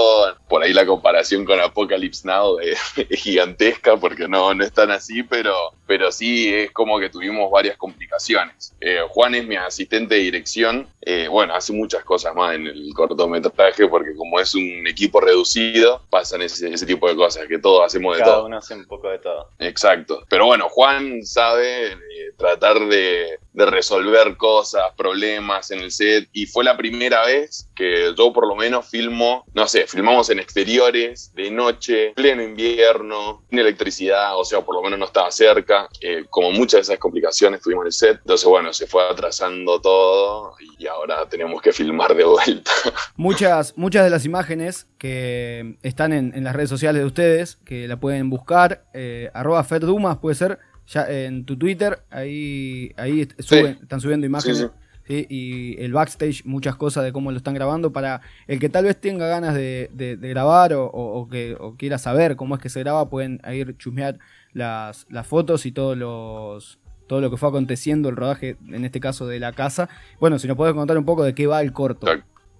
Por 0.48 0.62
ahí 0.62 0.72
la 0.72 0.86
comparación 0.86 1.44
con 1.44 1.60
Apocalypse 1.60 2.26
Now 2.26 2.58
es, 2.60 2.78
es 3.10 3.20
gigantesca 3.20 3.96
porque 3.98 4.26
no, 4.28 4.54
no 4.54 4.64
es 4.64 4.72
tan 4.72 4.90
así, 4.90 5.22
pero, 5.24 5.52
pero 5.88 6.12
sí 6.12 6.54
es 6.54 6.70
como 6.70 7.00
que 7.00 7.08
tuvimos 7.08 7.50
varias 7.50 7.78
complicaciones. 7.78 8.74
Eh, 8.80 9.00
Juan 9.08 9.34
es 9.34 9.46
mi 9.46 9.56
asistente 9.56 10.14
de 10.16 10.20
dirección. 10.20 10.86
eh, 11.00 11.26
bueno, 11.28 11.54
hace 11.54 11.72
muchas 11.72 12.04
cosas 12.04 12.34
más 12.34 12.54
en 12.54 12.66
el 12.66 12.92
cortometraje 12.94 13.88
porque 13.88 14.14
como 14.14 14.38
es 14.38 14.54
un 14.54 14.86
equipo 14.86 15.20
reducido, 15.22 16.02
pasan 16.10 16.42
ese, 16.42 16.68
ese 16.74 16.84
tipo 16.84 17.08
de 17.08 17.16
cosas, 17.16 17.46
que 17.48 17.58
todos 17.58 17.86
hacemos 17.86 18.14
de 18.16 18.22
Cada 18.22 18.36
todo. 18.36 18.46
uno 18.46 18.58
hace 18.58 18.74
un 18.74 18.84
poco 18.84 19.08
de 19.08 19.18
todo. 19.18 19.48
Exacto. 19.58 20.24
Pero 20.28 20.44
bueno, 20.44 20.68
Juan 20.68 21.24
sabe 21.24 21.92
eh, 21.92 21.96
tratar 22.36 22.78
de, 22.88 23.38
de 23.54 23.66
resolver 23.66 24.36
cosas, 24.36 24.82
problemas 24.98 25.70
en 25.70 25.80
el 25.80 25.90
set. 25.90 26.28
Y 26.34 26.44
fue 26.44 26.62
la 26.62 26.76
primera 26.76 27.24
vez 27.24 27.70
que 27.74 28.12
yo 28.16 28.32
por 28.34 28.46
lo 28.46 28.54
menos 28.54 28.86
filmo, 28.90 29.46
no 29.54 29.66
sé, 29.66 29.86
filmamos 29.86 30.28
en 30.28 30.40
exteriores, 30.40 31.32
de 31.34 31.50
noche, 31.50 32.12
pleno 32.14 32.42
invierno, 32.42 33.42
sin 33.48 33.58
electricidad, 33.60 34.38
o 34.38 34.44
sea, 34.44 34.60
por 34.60 34.74
lo 34.74 34.82
menos 34.82 34.98
no 34.98 35.06
estaba 35.06 35.30
cerca. 35.30 35.77
Eh, 36.00 36.24
como 36.30 36.50
muchas 36.52 36.78
de 36.78 36.80
esas 36.92 36.98
complicaciones 36.98 37.60
tuvimos 37.60 37.82
en 37.82 37.86
el 37.88 37.92
set, 37.92 38.18
entonces 38.22 38.48
bueno, 38.48 38.72
se 38.72 38.86
fue 38.86 39.02
atrasando 39.08 39.80
todo 39.80 40.54
y 40.78 40.86
ahora 40.86 41.28
tenemos 41.28 41.60
que 41.62 41.72
filmar 41.72 42.14
de 42.16 42.24
vuelta. 42.24 42.70
Muchas, 43.16 43.76
muchas 43.76 44.04
de 44.04 44.10
las 44.10 44.24
imágenes 44.24 44.86
que 44.98 45.76
están 45.82 46.12
en, 46.12 46.32
en 46.34 46.44
las 46.44 46.54
redes 46.54 46.70
sociales 46.70 47.00
de 47.02 47.06
ustedes, 47.06 47.56
que 47.64 47.86
la 47.88 47.98
pueden 47.98 48.30
buscar, 48.30 48.84
eh, 48.94 49.30
arroba 49.34 49.62
Ferdumas 49.64 50.18
puede 50.18 50.34
ser, 50.36 50.58
ya 50.86 51.06
en 51.08 51.44
tu 51.44 51.56
Twitter, 51.58 52.00
ahí, 52.10 52.92
ahí 52.96 53.20
están 53.20 54.00
subiendo 54.00 54.26
imágenes. 54.26 54.58
Sí, 54.58 54.66
¿sí? 55.06 55.26
Y 55.28 55.82
el 55.82 55.92
backstage, 55.92 56.44
muchas 56.44 56.76
cosas 56.76 57.02
de 57.04 57.12
cómo 57.12 57.30
lo 57.30 57.36
están 57.38 57.54
grabando 57.54 57.92
para 57.92 58.20
el 58.46 58.58
que 58.60 58.68
tal 58.68 58.84
vez 58.84 59.00
tenga 59.00 59.26
ganas 59.26 59.54
de, 59.54 59.90
de- 59.92 60.16
de 60.16 60.28
grabar 60.28 60.72
o, 60.74 60.84
o- 60.86 61.20
o 61.20 61.28
que 61.28 61.56
o 61.58 61.76
quiera 61.76 61.98
saber 61.98 62.36
cómo 62.36 62.54
es 62.54 62.60
que 62.60 62.68
se 62.68 62.80
graba, 62.80 63.08
pueden 63.10 63.40
ir 63.52 63.76
chusmear 63.78 64.18
las, 64.58 65.06
las 65.08 65.26
fotos 65.26 65.64
y 65.66 65.72
todos 65.72 65.96
los 65.96 66.78
todo 67.06 67.22
lo 67.22 67.30
que 67.30 67.38
fue 67.38 67.48
aconteciendo, 67.48 68.10
el 68.10 68.16
rodaje, 68.16 68.58
en 68.68 68.84
este 68.84 69.00
caso 69.00 69.26
de 69.26 69.40
la 69.40 69.52
casa. 69.54 69.88
Bueno, 70.20 70.38
si 70.38 70.46
nos 70.46 70.58
puedes 70.58 70.74
contar 70.74 70.98
un 70.98 71.06
poco 71.06 71.24
de 71.24 71.34
qué 71.34 71.46
va 71.46 71.62
el 71.62 71.72
corto. 71.72 72.06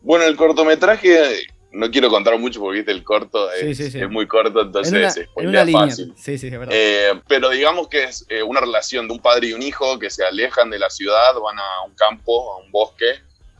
Bueno, 0.01 0.25
el 0.25 0.37
cortometraje, 0.37 1.19
no 1.73 1.91
quiero 1.91 2.09
contar 2.09 2.39
mucho 2.39 2.59
porque 2.61 2.79
¿viste? 2.79 2.93
el 2.93 3.05
corto 3.05 3.53
es, 3.53 3.77
Sí, 3.77 3.85
sí, 3.85 3.91
sí. 3.91 4.01
es 4.01 4.09
muy 4.09 4.27
corto, 4.27 4.63
entonces 4.63 4.93
en 4.95 5.01
una, 5.01 5.11
se 5.11 5.21
en 5.21 5.27
spoilea 5.27 5.51
una 5.51 5.65
línea. 5.65 5.87
fácil. 5.89 6.15
Eh, 6.71 7.21
pero 7.29 7.51
digamos 7.51 7.89
que 7.89 8.05
es 8.05 8.25
eh, 8.31 8.43
una 8.43 8.61
relación 8.61 9.07
de 9.07 9.13
un 9.13 9.21
padre 9.21 9.49
y 9.49 9.53
un 9.53 9.61
hijo 9.63 9.99
que 9.99 10.09
se 10.09 10.25
alejan 10.25 10.71
de 10.71 10.79
la 10.79 10.89
ciudad, 10.89 11.35
van 11.45 11.59
a 11.59 11.83
un 11.87 11.95
campo, 11.95 12.55
a 12.55 12.65
un 12.65 12.71
bosque, 12.73 13.05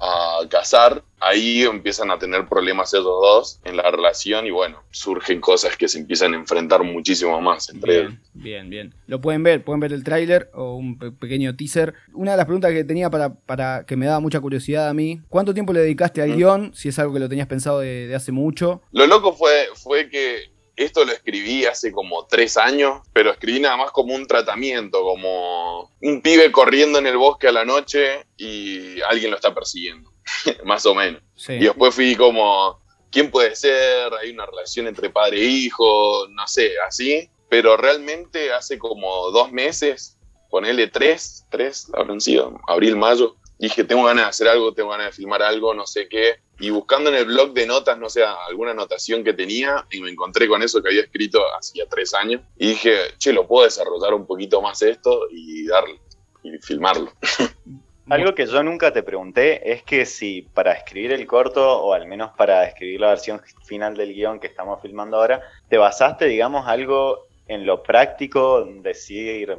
a 0.01 0.41
cazar. 0.49 1.03
Ahí 1.21 1.63
empiezan 1.65 2.11
a 2.13 2.19
tener 2.19 2.47
problemas 2.47 2.95
ellos 2.95 3.05
dos 3.05 3.61
en 3.65 3.77
la 3.77 3.91
relación 3.91 4.47
y 4.47 4.51
bueno, 4.51 4.83
surgen 4.91 5.41
cosas 5.41 5.77
que 5.77 5.89
se 5.89 5.99
empiezan 5.99 6.33
a 6.33 6.37
enfrentar 6.37 6.85
muchísimo 6.85 7.41
más 7.41 7.69
entre 7.71 7.99
ellos. 8.01 8.13
Bien, 8.35 8.69
bien, 8.69 8.71
bien. 8.71 8.95
Lo 9.09 9.21
pueden 9.21 9.43
ver, 9.43 9.65
pueden 9.65 9.81
ver 9.81 9.93
el 9.93 10.05
tráiler 10.05 10.49
o 10.55 10.75
un 10.77 10.97
pe- 10.99 11.11
pequeño 11.11 11.57
teaser. 11.57 11.95
Una 12.15 12.31
de 12.33 12.37
las 12.37 12.47
preguntas 12.47 12.71
que 12.73 12.85
tenía 12.85 13.11
para, 13.11 13.35
para 13.35 13.85
que 13.85 13.97
me 13.97 14.07
daba 14.07 14.21
mucha 14.21 14.41
curiosidad 14.41 14.89
a 14.89 14.95
mí, 14.95 15.21
¿cuánto 15.29 15.53
tiempo 15.55 15.73
le 15.73 15.81
dedicaste 15.81 16.23
al 16.23 16.31
Mm. 16.31 16.37
guion? 16.37 16.75
Si 16.75 16.89
es 16.89 16.99
algo 17.01 17.15
que 17.15 17.21
lo 17.21 17.29
tenías 17.29 17.49
pensado 17.49 17.81
de, 17.81 18.07
de 18.07 18.15
hace 18.15 18.31
mucho. 18.31 18.83
Lo 18.93 19.07
loco 19.09 19.33
fue, 19.33 19.67
fue 19.75 20.09
que 20.09 20.53
esto 20.79 21.05
lo 21.05 21.13
escribí 21.13 21.67
hace 21.67 21.91
como 21.91 22.27
tres 22.27 22.57
años, 22.57 23.03
pero 23.13 23.33
escribí 23.33 23.61
nada 23.61 23.77
más 23.77 23.91
como 23.91 24.15
un 24.15 24.27
tratamiento, 24.27 25.03
como 25.03 25.91
un 26.01 26.23
pibe 26.23 26.53
corriendo 26.53 26.99
en 26.99 27.07
el 27.07 27.17
bosque 27.17 27.49
a 27.49 27.53
la 27.53 27.65
noche 27.65 28.27
y 28.37 29.01
alguien 29.03 29.31
lo 29.31 29.37
está 29.37 29.55
persiguiendo, 29.55 30.13
más 30.65 30.87
o 30.87 30.95
menos. 30.95 31.21
Sí. 31.35 31.55
Y 31.55 31.65
después 31.65 31.95
fui 31.95 32.15
como, 32.15 32.81
¿quién 33.11 33.31
puede 33.31 33.57
ser? 33.57 34.13
Hay 34.21 34.31
una 34.31 34.47
relación 34.47 34.87
entre 34.87 35.11
padre 35.11 35.41
e 35.41 35.47
hijo, 35.47 36.29
no 36.31 36.47
sé, 36.47 36.73
así. 36.87 37.29
Pero 37.49 37.77
realmente 37.77 38.53
hace 38.53 38.79
como 38.79 39.31
dos 39.31 39.51
meses, 39.51 40.19
ponele 40.51 40.87
tres, 40.87 41.47
tres, 41.51 41.91
habrán 41.95 42.21
sido, 42.21 42.61
abril, 42.69 42.97
mayo, 42.97 43.37
dije, 43.59 43.85
tengo 43.85 44.05
ganas 44.05 44.25
de 44.25 44.29
hacer 44.31 44.49
algo, 44.49 44.73
tengo 44.73 44.91
ganas 44.91 45.07
de 45.07 45.13
filmar 45.13 45.43
algo, 45.43 45.75
no 45.75 45.87
sé 45.87 46.09
qué. 46.09 46.37
Y 46.61 46.71
buscando 46.71 47.11
en 47.11 47.17
el 47.17 47.25
blog 47.27 47.53
de 47.53 47.67
notas, 47.67 47.99
no 47.99 48.09
sé, 48.09 48.25
alguna 48.25 48.73
anotación 48.73 49.23
que 49.23 49.33
tenía, 49.33 49.87
y 49.91 50.01
me 50.01 50.11
encontré 50.11 50.49
con 50.49 50.63
eso 50.63 50.83
que 50.83 50.89
había 50.89 51.03
escrito 51.03 51.41
hacía 51.59 51.85
tres 51.89 52.15
años. 52.15 52.43
Y 52.57 52.69
dije, 52.69 52.97
che, 53.19 53.33
lo 53.33 53.47
puedo 53.47 53.65
desarrollar 53.65 54.15
un 54.15 54.27
poquito 54.27 54.61
más 54.61 54.83
esto 54.83 55.29
y 55.31 55.67
darle, 55.67 56.01
y 56.43 56.59
filmarlo. 56.59 57.13
Algo 58.11 58.35
que 58.35 58.47
yo 58.47 58.63
nunca 58.63 58.91
te 58.91 59.03
pregunté 59.03 59.71
es 59.71 59.83
que 59.83 60.07
si 60.07 60.41
para 60.41 60.73
escribir 60.73 61.13
el 61.13 61.27
corto, 61.27 61.79
o 61.83 61.93
al 61.93 62.07
menos 62.07 62.31
para 62.39 62.65
escribir 62.65 63.01
la 63.01 63.09
versión 63.09 63.43
final 63.67 63.99
del 63.99 64.15
guion 64.15 64.41
que 64.41 64.47
estamos 64.47 64.81
filmando 64.81 65.19
ahora, 65.19 65.43
te 65.69 65.77
basaste, 65.77 66.25
digamos, 66.25 66.67
algo 66.67 67.27
en 67.49 67.67
lo 67.67 67.83
práctico, 67.83 68.65
decir, 68.65 69.59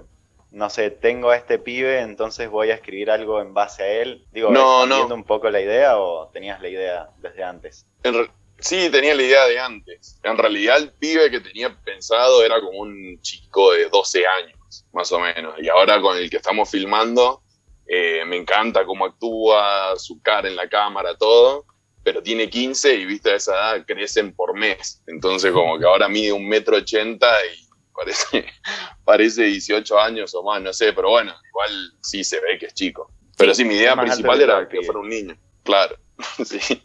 no 0.52 0.70
sé, 0.70 0.90
tengo 0.90 1.30
a 1.30 1.38
este 1.38 1.60
pibe, 1.60 2.00
entonces 2.00 2.50
voy 2.50 2.72
a 2.72 2.76
escribir 2.76 3.12
algo 3.12 3.42
en 3.42 3.54
base 3.54 3.84
a 3.84 3.88
él. 3.88 4.26
Digo, 4.32 4.50
No, 4.50 4.82
¿expandiendo 4.84 5.10
no. 5.10 5.16
un 5.16 5.24
poco 5.24 5.50
la 5.50 5.62
idea 5.62 5.98
o 6.00 6.28
tenías 6.30 6.62
la 6.62 6.70
idea 6.70 7.10
desde 7.18 7.44
antes? 7.44 7.86
En 8.04 8.30
sí, 8.60 8.90
tenía 8.90 9.14
la 9.14 9.24
idea 9.24 9.46
de 9.46 9.60
antes. 9.60 10.20
En 10.24 10.38
realidad 10.38 10.78
el 10.78 10.92
pibe 10.92 11.30
que 11.30 11.40
tenía 11.40 11.76
pensado 11.84 12.44
era 12.44 12.60
como 12.62 12.80
un 12.80 13.20
chico 13.22 13.74
de 13.74 13.90
12 13.90 14.26
años, 14.26 14.86
más 14.92 15.12
o 15.12 15.20
menos. 15.20 15.56
Y 15.62 15.70
ahora 15.70 16.02
con 16.02 16.18
el 16.18 16.30
que 16.30 16.38
estamos 16.38 16.70
filmando, 16.70 17.42
eh, 17.88 18.24
me 18.26 18.38
encanta 18.38 18.86
cómo 18.86 19.06
actúa, 19.06 19.94
su 19.98 20.22
cara 20.22 20.48
en 20.48 20.56
la 20.56 20.68
cámara, 20.68 21.16
todo. 21.16 21.66
Pero 22.04 22.24
tiene 22.24 22.50
15 22.50 22.96
y 22.96 23.06
viste 23.06 23.32
a 23.32 23.36
esa 23.36 23.54
edad 23.54 23.86
crecen 23.86 24.34
por 24.34 24.58
mes. 24.58 25.04
Entonces 25.06 25.52
como 25.52 25.78
que 25.78 25.86
ahora 25.86 26.08
mide 26.08 26.32
un 26.32 26.48
metro 26.48 26.78
ochenta 26.78 27.30
y 27.46 27.69
parece, 28.00 28.46
parece 29.04 29.44
18 29.44 30.00
años 30.00 30.34
o 30.34 30.44
más, 30.44 30.62
no 30.62 30.74
sé. 30.74 30.94
Pero 30.94 31.10
bueno, 31.10 31.34
igual 31.50 31.92
sí 32.02 32.24
se 32.24 32.40
ve 32.40 32.58
que 32.58 32.68
es 32.68 32.74
chico. 32.74 33.12
Pero 33.38 33.54
sí, 33.54 33.64
mi 33.64 33.76
idea 33.76 33.96
principal 33.96 34.42
era 34.42 34.68
que 34.68 34.82
fuera 34.82 35.00
un 35.00 35.10
niño. 35.10 35.38
Claro, 35.64 35.98
sí. 36.46 36.82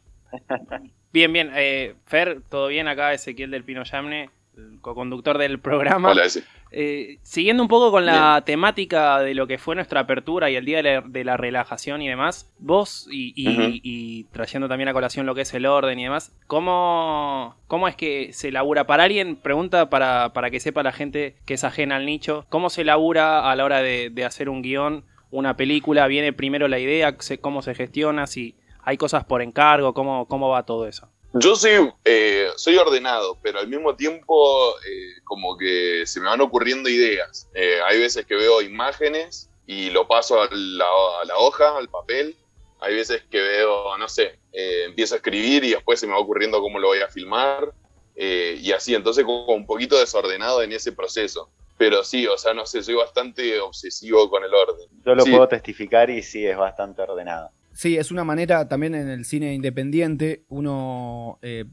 Bien, 1.13 1.33
bien. 1.33 1.51
Eh, 1.55 1.95
Fer, 2.07 2.43
¿todo 2.49 2.69
bien 2.69 2.89
acá? 2.89 3.13
Ezequiel 3.13 3.51
del 3.51 3.65
Pino 3.65 3.83
Yamne, 3.85 4.31
el 4.57 4.81
co-conductor 4.81 5.39
del 5.39 5.59
programa. 5.59 6.11
Hola, 6.11 6.25
ese. 6.25 6.45
Eh, 6.77 7.19
siguiendo 7.23 7.63
un 7.63 7.69
poco 7.69 7.93
con 7.93 8.05
la 8.05 8.43
temática 8.45 9.21
de 9.21 9.33
lo 9.35 9.47
que 9.47 9.59
fue 9.59 9.77
nuestra 9.77 10.01
apertura 10.01 10.51
y 10.51 10.57
el 10.57 10.65
día 10.65 10.79
de 10.79 10.83
la, 10.83 11.01
de 11.03 11.23
la 11.25 11.37
relajación 11.37 12.03
y 12.03 12.09
demás, 12.09 12.53
vos 12.59 13.07
y, 13.13 13.33
y- 13.37 13.81
y 13.85 14.25
trayendo 14.33 14.69
también 14.69 14.89
a 14.89 14.93
colación 14.93 15.25
lo 15.25 15.37
que 15.37 15.43
es 15.43 15.55
el 15.55 15.67
orden 15.67 16.01
y 16.01 16.03
demás, 16.05 16.35
¿cómo, 16.49 17.55
cómo 17.69 17.87
es 17.89 17.95
que 17.97 18.33
se 18.33 18.51
labura? 18.51 18.87
Para 18.87 19.05
alguien, 19.05 19.37
pregunta 19.37 19.89
para, 19.89 20.33
para 20.33 20.51
que 20.51 20.59
sepa 20.59 20.83
la 20.83 20.93
gente 20.93 21.37
que 21.47 21.55
es 21.55 21.63
ajena 21.65 21.95
al 21.97 22.07
nicho, 22.07 22.45
¿cómo 22.49 22.71
se 22.71 22.85
labura 22.85 23.49
a 23.51 23.55
la 23.57 23.65
hora 23.65 23.81
de, 23.81 24.11
de 24.11 24.25
hacer 24.25 24.49
un 24.49 24.63
guion, 24.63 25.05
una 25.31 25.57
película? 25.57 26.07
¿Viene 26.09 26.33
primero 26.33 26.67
la 26.69 26.79
idea? 26.81 27.17
¿Cómo 27.41 27.63
se 27.63 27.75
gestiona? 27.75 28.27
Si 28.27 28.57
hay 28.83 28.97
cosas 28.97 29.25
por 29.25 29.43
encargo, 29.43 29.95
¿cómo, 29.95 30.27
cómo 30.27 30.49
va 30.49 30.65
todo 30.65 30.89
eso? 30.89 31.09
Yo 31.37 31.57
soy, 31.57 31.93
eh, 32.05 32.49
soy 32.57 32.77
ordenado, 32.77 33.39
pero 33.43 33.59
al 33.59 33.69
mismo 33.69 33.97
tiempo 33.97 34.75
eh, 34.81 35.21
como 35.25 35.57
que 35.57 36.05
se 36.07 36.21
me 36.21 36.27
van 36.27 36.41
ocurriendo 36.41 36.89
ideas. 36.89 37.49
Eh, 37.55 37.81
hay 37.85 37.99
veces 37.99 38.25
que 38.25 38.37
veo 38.37 38.63
imágenes 38.63 39.51
y 39.67 39.91
lo 39.91 40.07
paso 40.07 40.41
a 40.43 40.49
la, 40.53 40.87
a 41.21 41.25
la 41.25 41.37
hoja, 41.39 41.77
al 41.77 41.89
papel. 41.89 42.37
Hay 42.81 42.95
veces 42.95 43.23
que 43.31 43.41
veo, 43.41 43.97
no 43.99 44.09
sé, 44.09 44.39
eh, 44.53 44.85
empiezo 44.87 45.15
a 45.15 45.17
escribir 45.17 45.65
y 45.65 45.71
después 45.71 45.99
se 45.99 46.07
me 46.07 46.13
va 46.13 46.19
ocurriendo 46.21 46.61
cómo 46.61 46.79
lo 46.79 46.89
voy 46.89 47.01
a 47.01 47.09
filmar. 47.09 47.73
eh, 48.17 48.57
y 48.61 48.71
así, 48.71 48.95
entonces 48.95 49.25
como 49.25 49.47
un 49.55 49.67
poquito 49.67 49.99
desordenado 49.99 50.63
en 50.63 50.71
ese 50.73 50.93
proceso. 50.93 51.51
Pero 51.77 52.05
sí, 52.05 52.29
o 52.29 52.39
sea, 52.39 52.55
no 52.55 52.65
sé, 52.65 52.81
soy 52.85 52.95
bastante 52.95 53.59
obsesivo 53.59 54.31
con 54.31 54.45
el 54.45 54.55
orden. 54.55 54.87
Yo 55.05 55.17
lo 55.17 55.25
Sí. 55.25 55.33
puedo 55.33 55.49
testificar 55.49 56.09
y 56.11 56.23
sí, 56.23 56.47
es 56.47 56.57
bastante 56.57 57.03
ordenado. 57.03 57.51
Sí, 57.75 57.97
es 57.97 58.11
una 58.11 58.25
manera 58.25 58.69
también 58.69 58.95
en 58.95 59.09
el 59.09 59.25
cine 59.25 59.53
independiente, 59.53 60.45
uno 60.49 61.39
eh, 61.43 61.65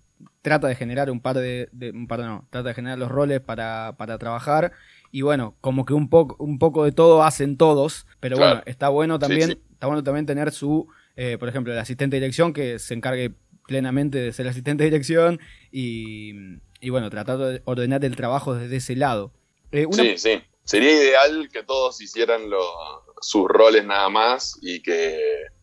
trata 0.41 0.67
de 0.67 0.75
generar 0.75 1.09
un 1.11 1.21
par 1.21 1.37
de, 1.37 1.69
de- 1.71 1.91
un 1.91 2.07
par 2.07 2.19
no, 2.21 2.47
trata 2.49 2.69
de 2.69 2.75
generar 2.75 2.97
los 2.97 3.09
roles 3.09 3.39
para, 3.39 3.95
para 3.97 4.17
trabajar 4.17 4.71
y 5.11 5.21
bueno, 5.21 5.55
como 5.61 5.85
que 5.85 5.93
un 5.93 6.09
poco, 6.09 6.35
un 6.43 6.57
poco 6.59 6.83
de 6.85 6.91
todo 6.91 7.23
hacen 7.23 7.55
todos, 7.57 8.07
pero 8.19 8.35
Claro. 8.37 8.55
bueno, 8.55 8.63
está 8.65 8.89
bueno 8.89 9.15
Sí, 9.15 9.19
también, 9.19 9.49
sí. 9.51 9.61
está 9.73 9.87
bueno 9.87 10.03
también 10.03 10.25
tener 10.25 10.51
su, 10.51 10.87
eh, 11.15 11.37
por 11.39 11.49
ejemplo, 11.49 11.71
el 11.73 11.79
asistente 11.79 12.15
de 12.15 12.21
dirección 12.21 12.53
que 12.53 12.79
se 12.79 12.93
encargue 12.93 13.33
plenamente 13.67 14.17
de 14.17 14.33
ser 14.33 14.47
asistente 14.47 14.83
de 14.83 14.89
dirección 14.89 15.39
y, 15.71 16.33
y 16.79 16.89
bueno, 16.89 17.09
tratar 17.09 17.37
de 17.37 17.61
ordenar 17.65 18.03
el 18.05 18.15
trabajo 18.15 18.55
desde 18.55 18.77
ese 18.77 18.95
lado. 18.95 19.31
Eh, 19.71 19.85
una- 19.85 20.03
Sí, 20.03 20.17
sí. 20.17 20.41
Sería 20.63 20.91
ideal 20.93 21.49
que 21.51 21.63
todos 21.63 21.99
hicieran 22.01 22.49
lo- 22.49 23.00
sus 23.21 23.47
roles 23.47 23.85
nada 23.85 24.09
más 24.09 24.57
y 24.61 24.81
que 24.81 25.17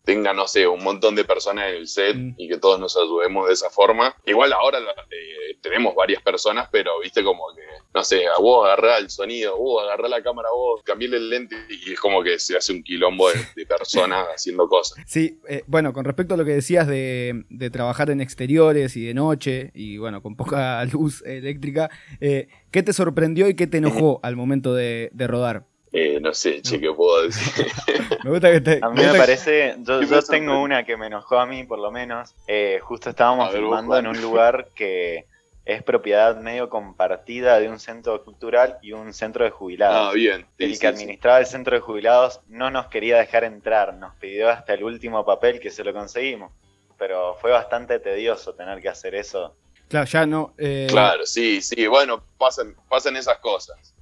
tengan, 0.05 0.35
no 0.37 0.47
sé, 0.47 0.65
un 0.65 0.83
montón 0.83 1.13
de 1.15 1.23
personas 1.23 1.69
en 1.69 1.75
el 1.75 1.87
set 1.87 2.15
Mm. 2.15 2.33
y 2.37 2.47
que 2.47 2.57
todos 2.57 2.79
nos 2.79 2.97
ayudemos 2.97 3.47
de 3.47 3.53
esa 3.53 3.69
forma. 3.69 4.15
Igual 4.25 4.51
ahora 4.53 4.79
eh, 4.79 5.57
tenemos 5.61 5.93
varias 5.93 6.23
personas, 6.23 6.67
pero 6.71 6.99
viste 7.01 7.23
como 7.23 7.43
que, 7.55 7.61
no 7.93 8.03
sé, 8.03 8.25
a 8.25 8.39
vos 8.39 8.65
agarrá 8.65 8.97
el 8.97 9.09
sonido, 9.11 9.55
vos 9.57 9.83
agarrá 9.83 10.07
la 10.07 10.23
cámara, 10.23 10.49
vos 10.51 10.81
cambiarle 10.83 11.17
el 11.17 11.29
lente 11.29 11.55
y 11.69 11.93
es 11.93 11.99
como 11.99 12.23
que 12.23 12.39
se 12.39 12.57
hace 12.57 12.71
un 12.73 12.81
quilombo 12.81 13.29
de, 13.29 13.35
de 13.55 13.65
personas 13.67 14.25
haciendo 14.35 14.67
cosas. 14.67 14.97
Sí, 15.05 15.39
eh, 15.47 15.63
bueno, 15.67 15.93
con 15.93 16.05
respecto 16.05 16.33
a 16.33 16.37
lo 16.37 16.45
que 16.45 16.53
decías 16.53 16.87
de, 16.87 17.43
de 17.49 17.69
trabajar 17.69 18.09
en 18.09 18.19
exteriores 18.21 18.95
y 18.95 19.05
de 19.05 19.13
noche 19.13 19.69
y 19.75 19.97
bueno, 19.99 20.23
con 20.23 20.35
poca 20.35 20.83
luz 20.91 21.21
eléctrica, 21.23 21.91
eh, 22.19 22.47
¿qué 22.71 22.81
te 22.81 22.93
sorprendió 22.93 23.47
y 23.47 23.53
qué 23.55 23.67
te 23.67 23.77
enojó 23.77 24.19
al 24.23 24.35
momento 24.35 24.73
de, 24.73 25.11
de 25.13 25.27
rodar? 25.27 25.65
Eh, 25.91 26.19
no 26.21 26.33
sé, 26.33 26.61
che, 26.61 26.79
¿qué 26.79 26.91
puedo 26.93 27.23
decir? 27.23 27.65
Me 28.23 28.29
gusta 28.29 28.51
que 28.51 28.61
te... 28.61 28.79
A 28.81 28.89
mí 28.89 29.01
me 29.01 29.17
parece, 29.17 29.75
yo, 29.79 29.99
¿Qué 29.99 30.05
yo 30.05 30.15
pasa, 30.17 30.33
tengo 30.33 30.61
una 30.61 30.83
que 30.83 30.95
me 30.97 31.07
enojó 31.07 31.39
a 31.39 31.45
mí 31.47 31.63
por 31.63 31.79
lo 31.79 31.91
menos. 31.91 32.35
Eh, 32.47 32.79
justo 32.81 33.09
estábamos 33.09 33.51
ver, 33.51 33.61
filmando 33.61 33.97
en 33.97 34.07
un 34.07 34.21
lugar 34.21 34.67
que 34.75 35.25
es 35.65 35.83
propiedad 35.83 36.35
medio 36.37 36.69
compartida 36.69 37.59
de 37.59 37.69
un 37.69 37.79
centro 37.79 38.23
cultural 38.23 38.77
y 38.81 38.91
un 38.91 39.13
centro 39.13 39.45
de 39.45 39.51
jubilados. 39.51 40.09
Ah, 40.09 40.13
bien. 40.13 40.45
Sí, 40.57 40.63
el 40.63 40.73
sí, 40.73 40.79
que 40.79 40.87
sí. 40.87 40.93
administraba 40.93 41.39
el 41.39 41.45
centro 41.45 41.75
de 41.75 41.81
jubilados 41.81 42.41
no 42.47 42.69
nos 42.69 42.87
quería 42.87 43.17
dejar 43.17 43.43
entrar, 43.43 43.93
nos 43.95 44.15
pidió 44.15 44.49
hasta 44.49 44.73
el 44.73 44.83
último 44.83 45.25
papel 45.25 45.59
que 45.59 45.71
se 45.71 45.83
lo 45.83 45.93
conseguimos. 45.93 46.51
Pero 46.97 47.35
fue 47.35 47.51
bastante 47.51 47.99
tedioso 47.99 48.53
tener 48.53 48.81
que 48.81 48.89
hacer 48.89 49.15
eso. 49.15 49.55
Claro, 49.87 50.05
ya 50.05 50.25
no... 50.25 50.53
eh, 50.57 50.87
Claro, 50.89 51.25
sí, 51.25 51.61
sí, 51.61 51.87
bueno, 51.87 52.21
pasan, 52.37 52.75
pasan 52.87 53.15
esas 53.15 53.39
cosas. 53.39 53.95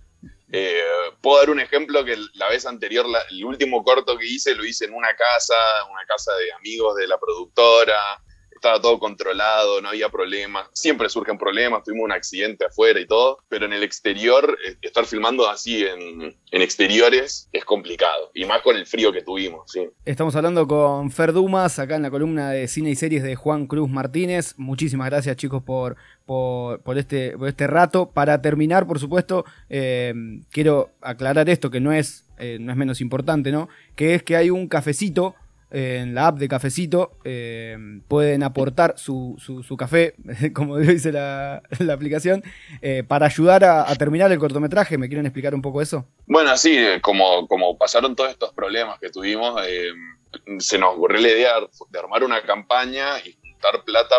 Eh, 0.52 0.82
puedo 1.22 1.40
dar 1.40 1.50
un 1.50 1.60
ejemplo 1.60 2.04
que 2.06 2.16
la 2.34 2.50
vez 2.50 2.66
anterior, 2.66 3.06
el 3.30 3.46
último 3.46 3.84
corto 3.84 4.18
que 4.18 4.26
hice, 4.26 4.56
lo 4.56 4.66
hice 4.66 4.86
en 4.86 4.94
una 4.94 5.16
casa, 5.16 5.56
una 5.92 6.06
casa 6.06 6.32
de 6.36 6.52
amigos 6.54 6.96
de 6.96 7.08
la 7.08 7.18
productora. 7.18 8.22
Estaba 8.52 8.82
todo 8.82 8.98
controlado, 8.98 9.82
no 9.82 9.90
había 9.90 10.10
problemas. 10.10 10.68
Siempre 10.74 11.10
surgen 11.10 11.38
problemas, 11.38 11.84
tuvimos 11.84 12.06
un 12.06 12.12
accidente 12.12 12.66
afuera 12.66 13.00
y 13.00 13.06
todo, 13.06 13.38
pero 13.50 13.68
en 13.68 13.74
el 13.74 13.84
exterior, 13.84 14.58
eh, 14.66 14.78
estar 14.82 15.06
filmando 15.06 15.48
así 15.48 15.86
en, 15.86 16.36
exteriores 16.52 17.50
es 17.52 17.64
complicado. 17.64 18.32
Y 18.34 18.46
más 18.46 18.64
con 18.64 18.76
el 18.76 18.88
frío 18.88 19.12
que 19.12 19.22
tuvimos. 19.22 19.72
Estamos 20.06 20.36
hablando 20.36 20.68
con 20.68 21.12
Fer 21.12 21.34
Dumas, 21.34 21.78
acá 21.78 21.98
en 21.98 22.02
la 22.02 22.10
columna 22.10 22.50
de 22.50 22.68
cine 22.68 22.90
y 22.90 22.96
series 22.96 23.22
de 23.22 23.36
Juan 23.36 23.68
Cruz 23.68 23.92
Martínez. 23.92 24.56
Muchísimas 24.58 25.08
gracias, 25.12 25.38
chicos, 25.38 25.62
por, 25.62 25.96
por, 26.28 26.82
por 26.82 27.00
este, 27.00 27.36
por 27.36 27.48
este 27.48 27.66
rato. 27.66 28.12
Para 28.12 28.40
terminar, 28.44 28.86
por 28.86 29.00
supuesto, 29.00 29.46
eh, 29.70 30.14
quiero 30.52 30.92
aclarar 31.02 31.50
esto 31.50 31.72
que 31.72 31.80
no 31.80 31.92
es, 31.92 32.26
eh, 32.38 32.58
no 32.60 32.72
es 32.72 32.78
menos 32.78 33.02
importante, 33.02 33.52
¿no? 33.52 33.68
Que 33.96 34.14
es 34.14 34.22
que 34.22 34.36
hay 34.36 34.52
un 34.52 34.68
cafecito. 34.68 35.34
eh, 35.72 36.00
En 36.02 36.14
la 36.16 36.28
app 36.28 36.38
de 36.38 36.48
Cafecito 36.48 37.12
eh, 37.26 37.76
pueden 38.08 38.42
aportar 38.44 38.94
su, 38.98 39.36
su- 39.38 39.64
su 39.64 39.76
café, 39.76 40.14
como 40.54 40.78
dice 40.78 41.12
la, 41.12 41.62
la 41.80 41.94
aplicación, 41.94 42.42
para 43.08 43.26
ayudar 43.26 43.64
a, 43.66 43.94
terminar 43.96 44.32
el 44.32 44.40
cortometraje. 44.40 44.98
¿Me 44.98 45.08
quieren 45.10 45.26
explicar 45.26 45.54
un 45.56 45.62
poco 45.62 45.82
eso? 45.82 46.06
Bueno, 46.28 46.56
sí, 46.56 46.78
como, 47.02 47.48
como 47.48 47.78
pasaron 47.78 48.16
todos 48.16 48.30
estos 48.32 48.54
problemas 48.54 48.98
que 49.00 49.10
tuvimos, 49.10 49.60
se 50.60 50.78
nos 50.78 50.94
ocurrió 50.96 51.20
la 51.22 51.30
idea 51.30 51.54
de 51.90 52.00
armar 52.00 52.24
una 52.24 52.42
campaña 52.44 53.20
y 53.26 53.34
juntar 53.42 53.84
plata 53.86 54.16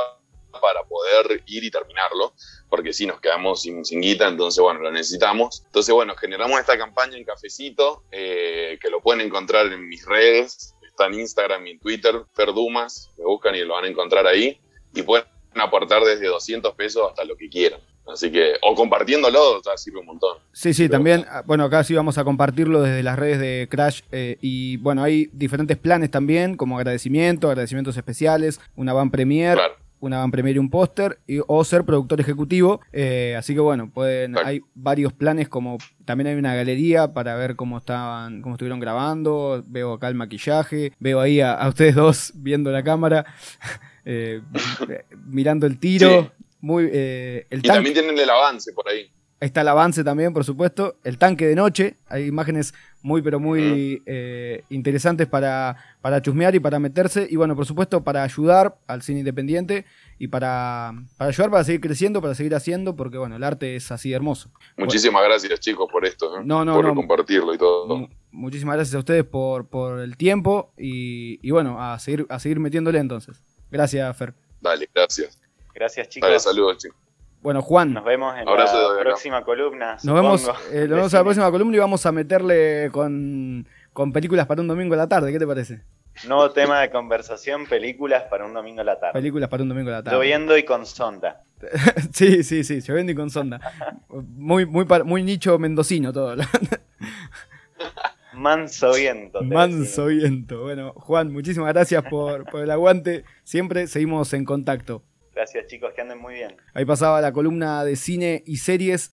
para 0.61 0.83
poder 0.85 1.43
ir 1.47 1.65
y 1.65 1.71
terminarlo, 1.71 2.35
porque 2.69 2.93
si 2.93 3.07
nos 3.07 3.21
quedamos 3.21 3.63
sin, 3.63 3.85
sin 3.85 4.01
guita, 4.01 4.29
entonces 4.29 4.63
bueno, 4.63 4.81
lo 4.81 4.91
necesitamos. 4.91 5.63
Entonces 5.67 5.95
bueno, 5.95 6.15
generamos 6.17 6.61
esta 6.61 6.77
campaña 6.79 7.17
en 7.17 7.25
Cafecito, 7.25 8.05
eh, 8.11 8.79
que 8.81 8.91
lo 8.91 9.01
pueden 9.01 9.21
encontrar 9.21 9.67
en 9.67 9.89
mis 9.89 10.05
redes, 10.05 10.75
está 10.83 11.07
en 11.07 11.15
Instagram 11.15 11.67
y 11.67 11.71
en 11.73 11.81
Twitter, 11.81 12.15
Ferdumas, 12.33 13.11
me 13.19 13.25
buscan 13.25 13.55
y 13.55 13.61
lo 13.61 13.75
van 13.75 13.85
a 13.85 13.89
encontrar 13.89 14.27
ahí, 14.27 14.61
y 14.95 15.03
pueden 15.03 15.27
aportar 15.55 16.03
desde 16.05 16.27
200 16.27 16.75
pesos 16.75 17.09
hasta 17.09 17.25
lo 17.25 17.37
que 17.37 17.49
quieran. 17.49 17.81
Así 18.13 18.33
que, 18.33 18.55
o 18.63 18.75
compartiéndolo, 18.75 19.61
sirve 19.77 20.01
un 20.01 20.07
montón. 20.07 20.39
Sí, 20.53 20.73
sí, 20.73 20.89
también, 20.89 21.27
ah, 21.29 21.43
bueno, 21.45 21.65
acá 21.65 21.85
sí 21.85 21.95
vamos 21.95 22.17
a 22.17 22.25
compartirlo 22.25 22.81
desde 22.81 23.03
las 23.03 23.19
redes 23.19 23.39
de 23.39 23.69
Crash 23.71 24.01
eh, 24.13 24.39
y 24.41 24.79
bueno, 24.79 25.03
hay 25.03 25.29
diferentes 25.33 25.77
planes 25.77 26.11
también, 26.11 26.57
como 26.57 26.79
agradecimiento, 26.79 27.49
agradecimientos 27.49 27.97
especiales, 27.97 28.61
una 28.77 28.95
van 28.95 29.11
premier, 29.11 29.57
Claro. 29.57 29.77
Una 30.01 30.19
van 30.19 30.31
premier 30.31 30.57
y 30.57 30.59
un 30.59 30.71
póster, 30.71 31.19
o 31.47 31.65
ser 31.65 31.85
productor 31.85 32.21
ejecutivo, 32.21 32.81
eh, 32.93 33.35
así 33.39 33.55
que 33.55 33.61
bueno, 33.61 33.91
pueden, 33.93 34.37
hay 34.39 34.61
varios 34.75 35.13
planes 35.13 35.49
como, 35.49 35.79
también 36.05 36.29
hay 36.29 36.35
una 36.37 36.55
galería 36.55 37.13
para 37.13 37.35
ver 37.37 37.57
cómo 37.57 37.79
estaban, 37.79 38.41
cómo 38.43 38.55
estuvieron 38.55 38.81
grabando, 38.81 39.65
veo 39.67 39.95
acá 39.95 40.09
el 40.09 40.15
maquillaje, 40.15 40.93
veo 41.01 41.21
ahí 41.21 41.41
a, 41.41 41.53
a 41.55 41.69
ustedes 41.69 41.95
dos 41.95 42.33
viendo 42.37 42.71
la 42.71 42.83
cámara, 42.83 43.25
eh, 44.05 44.41
mirando 45.27 45.67
el 45.67 45.79
tiro, 45.79 46.09
Sí. 46.37 46.45
muy, 46.61 46.89
eh, 46.93 47.47
el 47.51 47.59
Y 47.61 47.63
tanque- 47.63 47.75
también 47.75 47.95
tienen 47.95 48.19
el 48.19 48.31
avance 48.31 48.73
por 48.73 48.89
ahí. 48.89 49.11
Ahí 49.41 49.47
está 49.47 49.61
el 49.61 49.69
avance 49.69 50.03
también, 50.03 50.33
por 50.33 50.45
supuesto. 50.45 50.97
El 51.05 51.17
tanque 51.17 51.47
de 51.47 51.55
noche. 51.55 51.95
Hay 52.09 52.27
imágenes 52.27 52.75
muy, 53.03 53.23
pero 53.23 53.39
muy 53.39 54.03
eh, 54.05 54.65
interesantes 54.69 55.29
para, 55.29 55.77
para 56.01 56.21
chusmear 56.21 56.57
y 56.57 56.59
para 56.61 56.81
meterse. 56.81 57.25
Y 57.31 57.37
bueno, 57.37 57.55
por 57.55 57.65
supuesto, 57.65 58.03
para 58.03 58.25
ayudar 58.25 58.77
al 58.89 59.03
cine 59.03 59.21
independiente 59.21 59.85
y 60.19 60.27
para, 60.27 60.93
para 61.17 61.29
ayudar 61.29 61.51
para 61.53 61.63
seguir 61.63 61.81
creciendo, 61.81 62.21
para 62.21 62.35
seguir 62.35 62.53
haciendo, 62.57 62.97
porque 62.97 63.17
bueno, 63.17 63.37
el 63.37 63.45
arte 63.45 63.77
es 63.77 63.93
así 63.93 64.11
de 64.11 64.17
hermoso. 64.17 64.51
Muchísimas 64.77 65.23
gracias, 65.23 65.61
chicos, 65.61 65.89
por 65.93 66.05
esto. 66.05 66.41
¿eh? 66.41 66.43
No, 66.45 66.65
no, 66.65 66.75
por 66.75 66.87
no. 66.87 66.95
compartirlo 66.97 67.55
y 67.55 67.59
todo. 67.59 67.87
Mu- 67.97 68.09
Muchísimas 68.33 68.75
gracias 68.75 68.95
a 68.97 68.99
ustedes 68.99 69.25
por, 69.25 69.69
por 69.69 70.01
el 70.01 70.17
tiempo 70.17 70.73
y, 70.77 71.39
y 71.47 71.51
bueno, 71.53 71.81
a 71.81 71.99
seguir, 72.01 72.27
a 72.29 72.39
seguir 72.41 72.59
metiéndole 72.59 72.99
entonces. 72.99 73.41
Gracias, 73.71 74.17
Fer. 74.17 74.35
Dale, 74.61 74.89
gracias. 74.93 75.39
Gracias, 75.75 76.09
chicos. 76.09 76.29
Dale, 76.29 76.41
saludos, 76.41 76.79
chicos. 76.79 76.99
Bueno, 77.41 77.63
Juan, 77.63 77.95
Nos 77.95 78.05
vemos 78.05 78.37
en 78.37 78.49
Abrazo 78.49 78.95
la 78.97 79.01
próxima 79.01 79.45
columna. 79.45 79.97
Nos 80.03 80.15
vemos, 80.15 80.41
supongo, 80.41 80.61
eh, 80.73 80.81
nos 80.89 80.97
vemos 80.97 81.15
a 81.15 81.19
la 81.19 81.23
próxima 81.25 81.51
columna 81.51 81.77
y 81.77 81.81
vamos 81.81 82.05
a 82.05 82.13
meterle 82.13 82.91
con, 82.91 83.67
con 83.93 84.13
películas 84.13 84.47
para 84.47 84.61
un 84.61 84.69
domingo 84.69 84.95
a 84.95 84.97
la 84.97 85.09
tarde. 85.09 85.31
¿Qué 85.31 85.39
te 85.39 85.47
parece? 85.47 85.83
Nuevo 86.27 86.51
tema 86.51 86.81
de 86.81 86.91
conversación, 86.91 87.67
películas 87.67 88.25
para 88.25 88.45
un 88.45 88.53
domingo 88.53 88.81
a 88.81 88.85
la 88.85 88.99
tarde. 88.99 89.13
Películas 89.13 89.49
para 89.49 89.63
un 89.63 89.69
domingo 89.69 89.91
a 89.91 89.93
la 89.93 90.03
tarde. 90.03 90.17
Lloviendo 90.17 90.59
y 90.59 90.65
con 90.65 90.85
sonda. 90.87 91.43
Sí, 92.13 92.43
sí, 92.43 92.65
sí, 92.65 92.81
lloviendo 92.81 93.13
y 93.13 93.15
con 93.15 93.31
sonda. 93.31 93.61
Muy, 94.09 94.67
muy, 94.67 94.85
muy 95.05 95.23
nicho 95.23 95.59
mendocino 95.59 96.13
todo. 96.13 96.37
Manso 98.33 98.95
viento. 98.95 99.43
Manso 99.43 100.07
decimos. 100.07 100.09
viento. 100.09 100.63
Bueno, 100.63 100.93
Juan, 100.97 101.33
muchísimas 101.33 101.73
gracias 101.73 102.05
por, 102.05 102.45
por 102.51 102.63
el 102.63 102.71
aguante. 102.71 103.25
Siempre 103.45 103.87
seguimos 103.87 104.33
en 104.33 104.45
contacto. 104.45 105.03
Gracias, 105.39 105.67
chicos, 105.69 105.93
que 105.95 106.01
anden 106.01 106.19
muy 106.19 106.35
bien. 106.35 106.57
Ahí 106.75 106.85
pasaba 106.85 107.21
la 107.21 107.33
columna 107.33 107.85
de 107.85 107.95
cine 107.95 108.43
y 108.45 108.57
series 108.57 109.07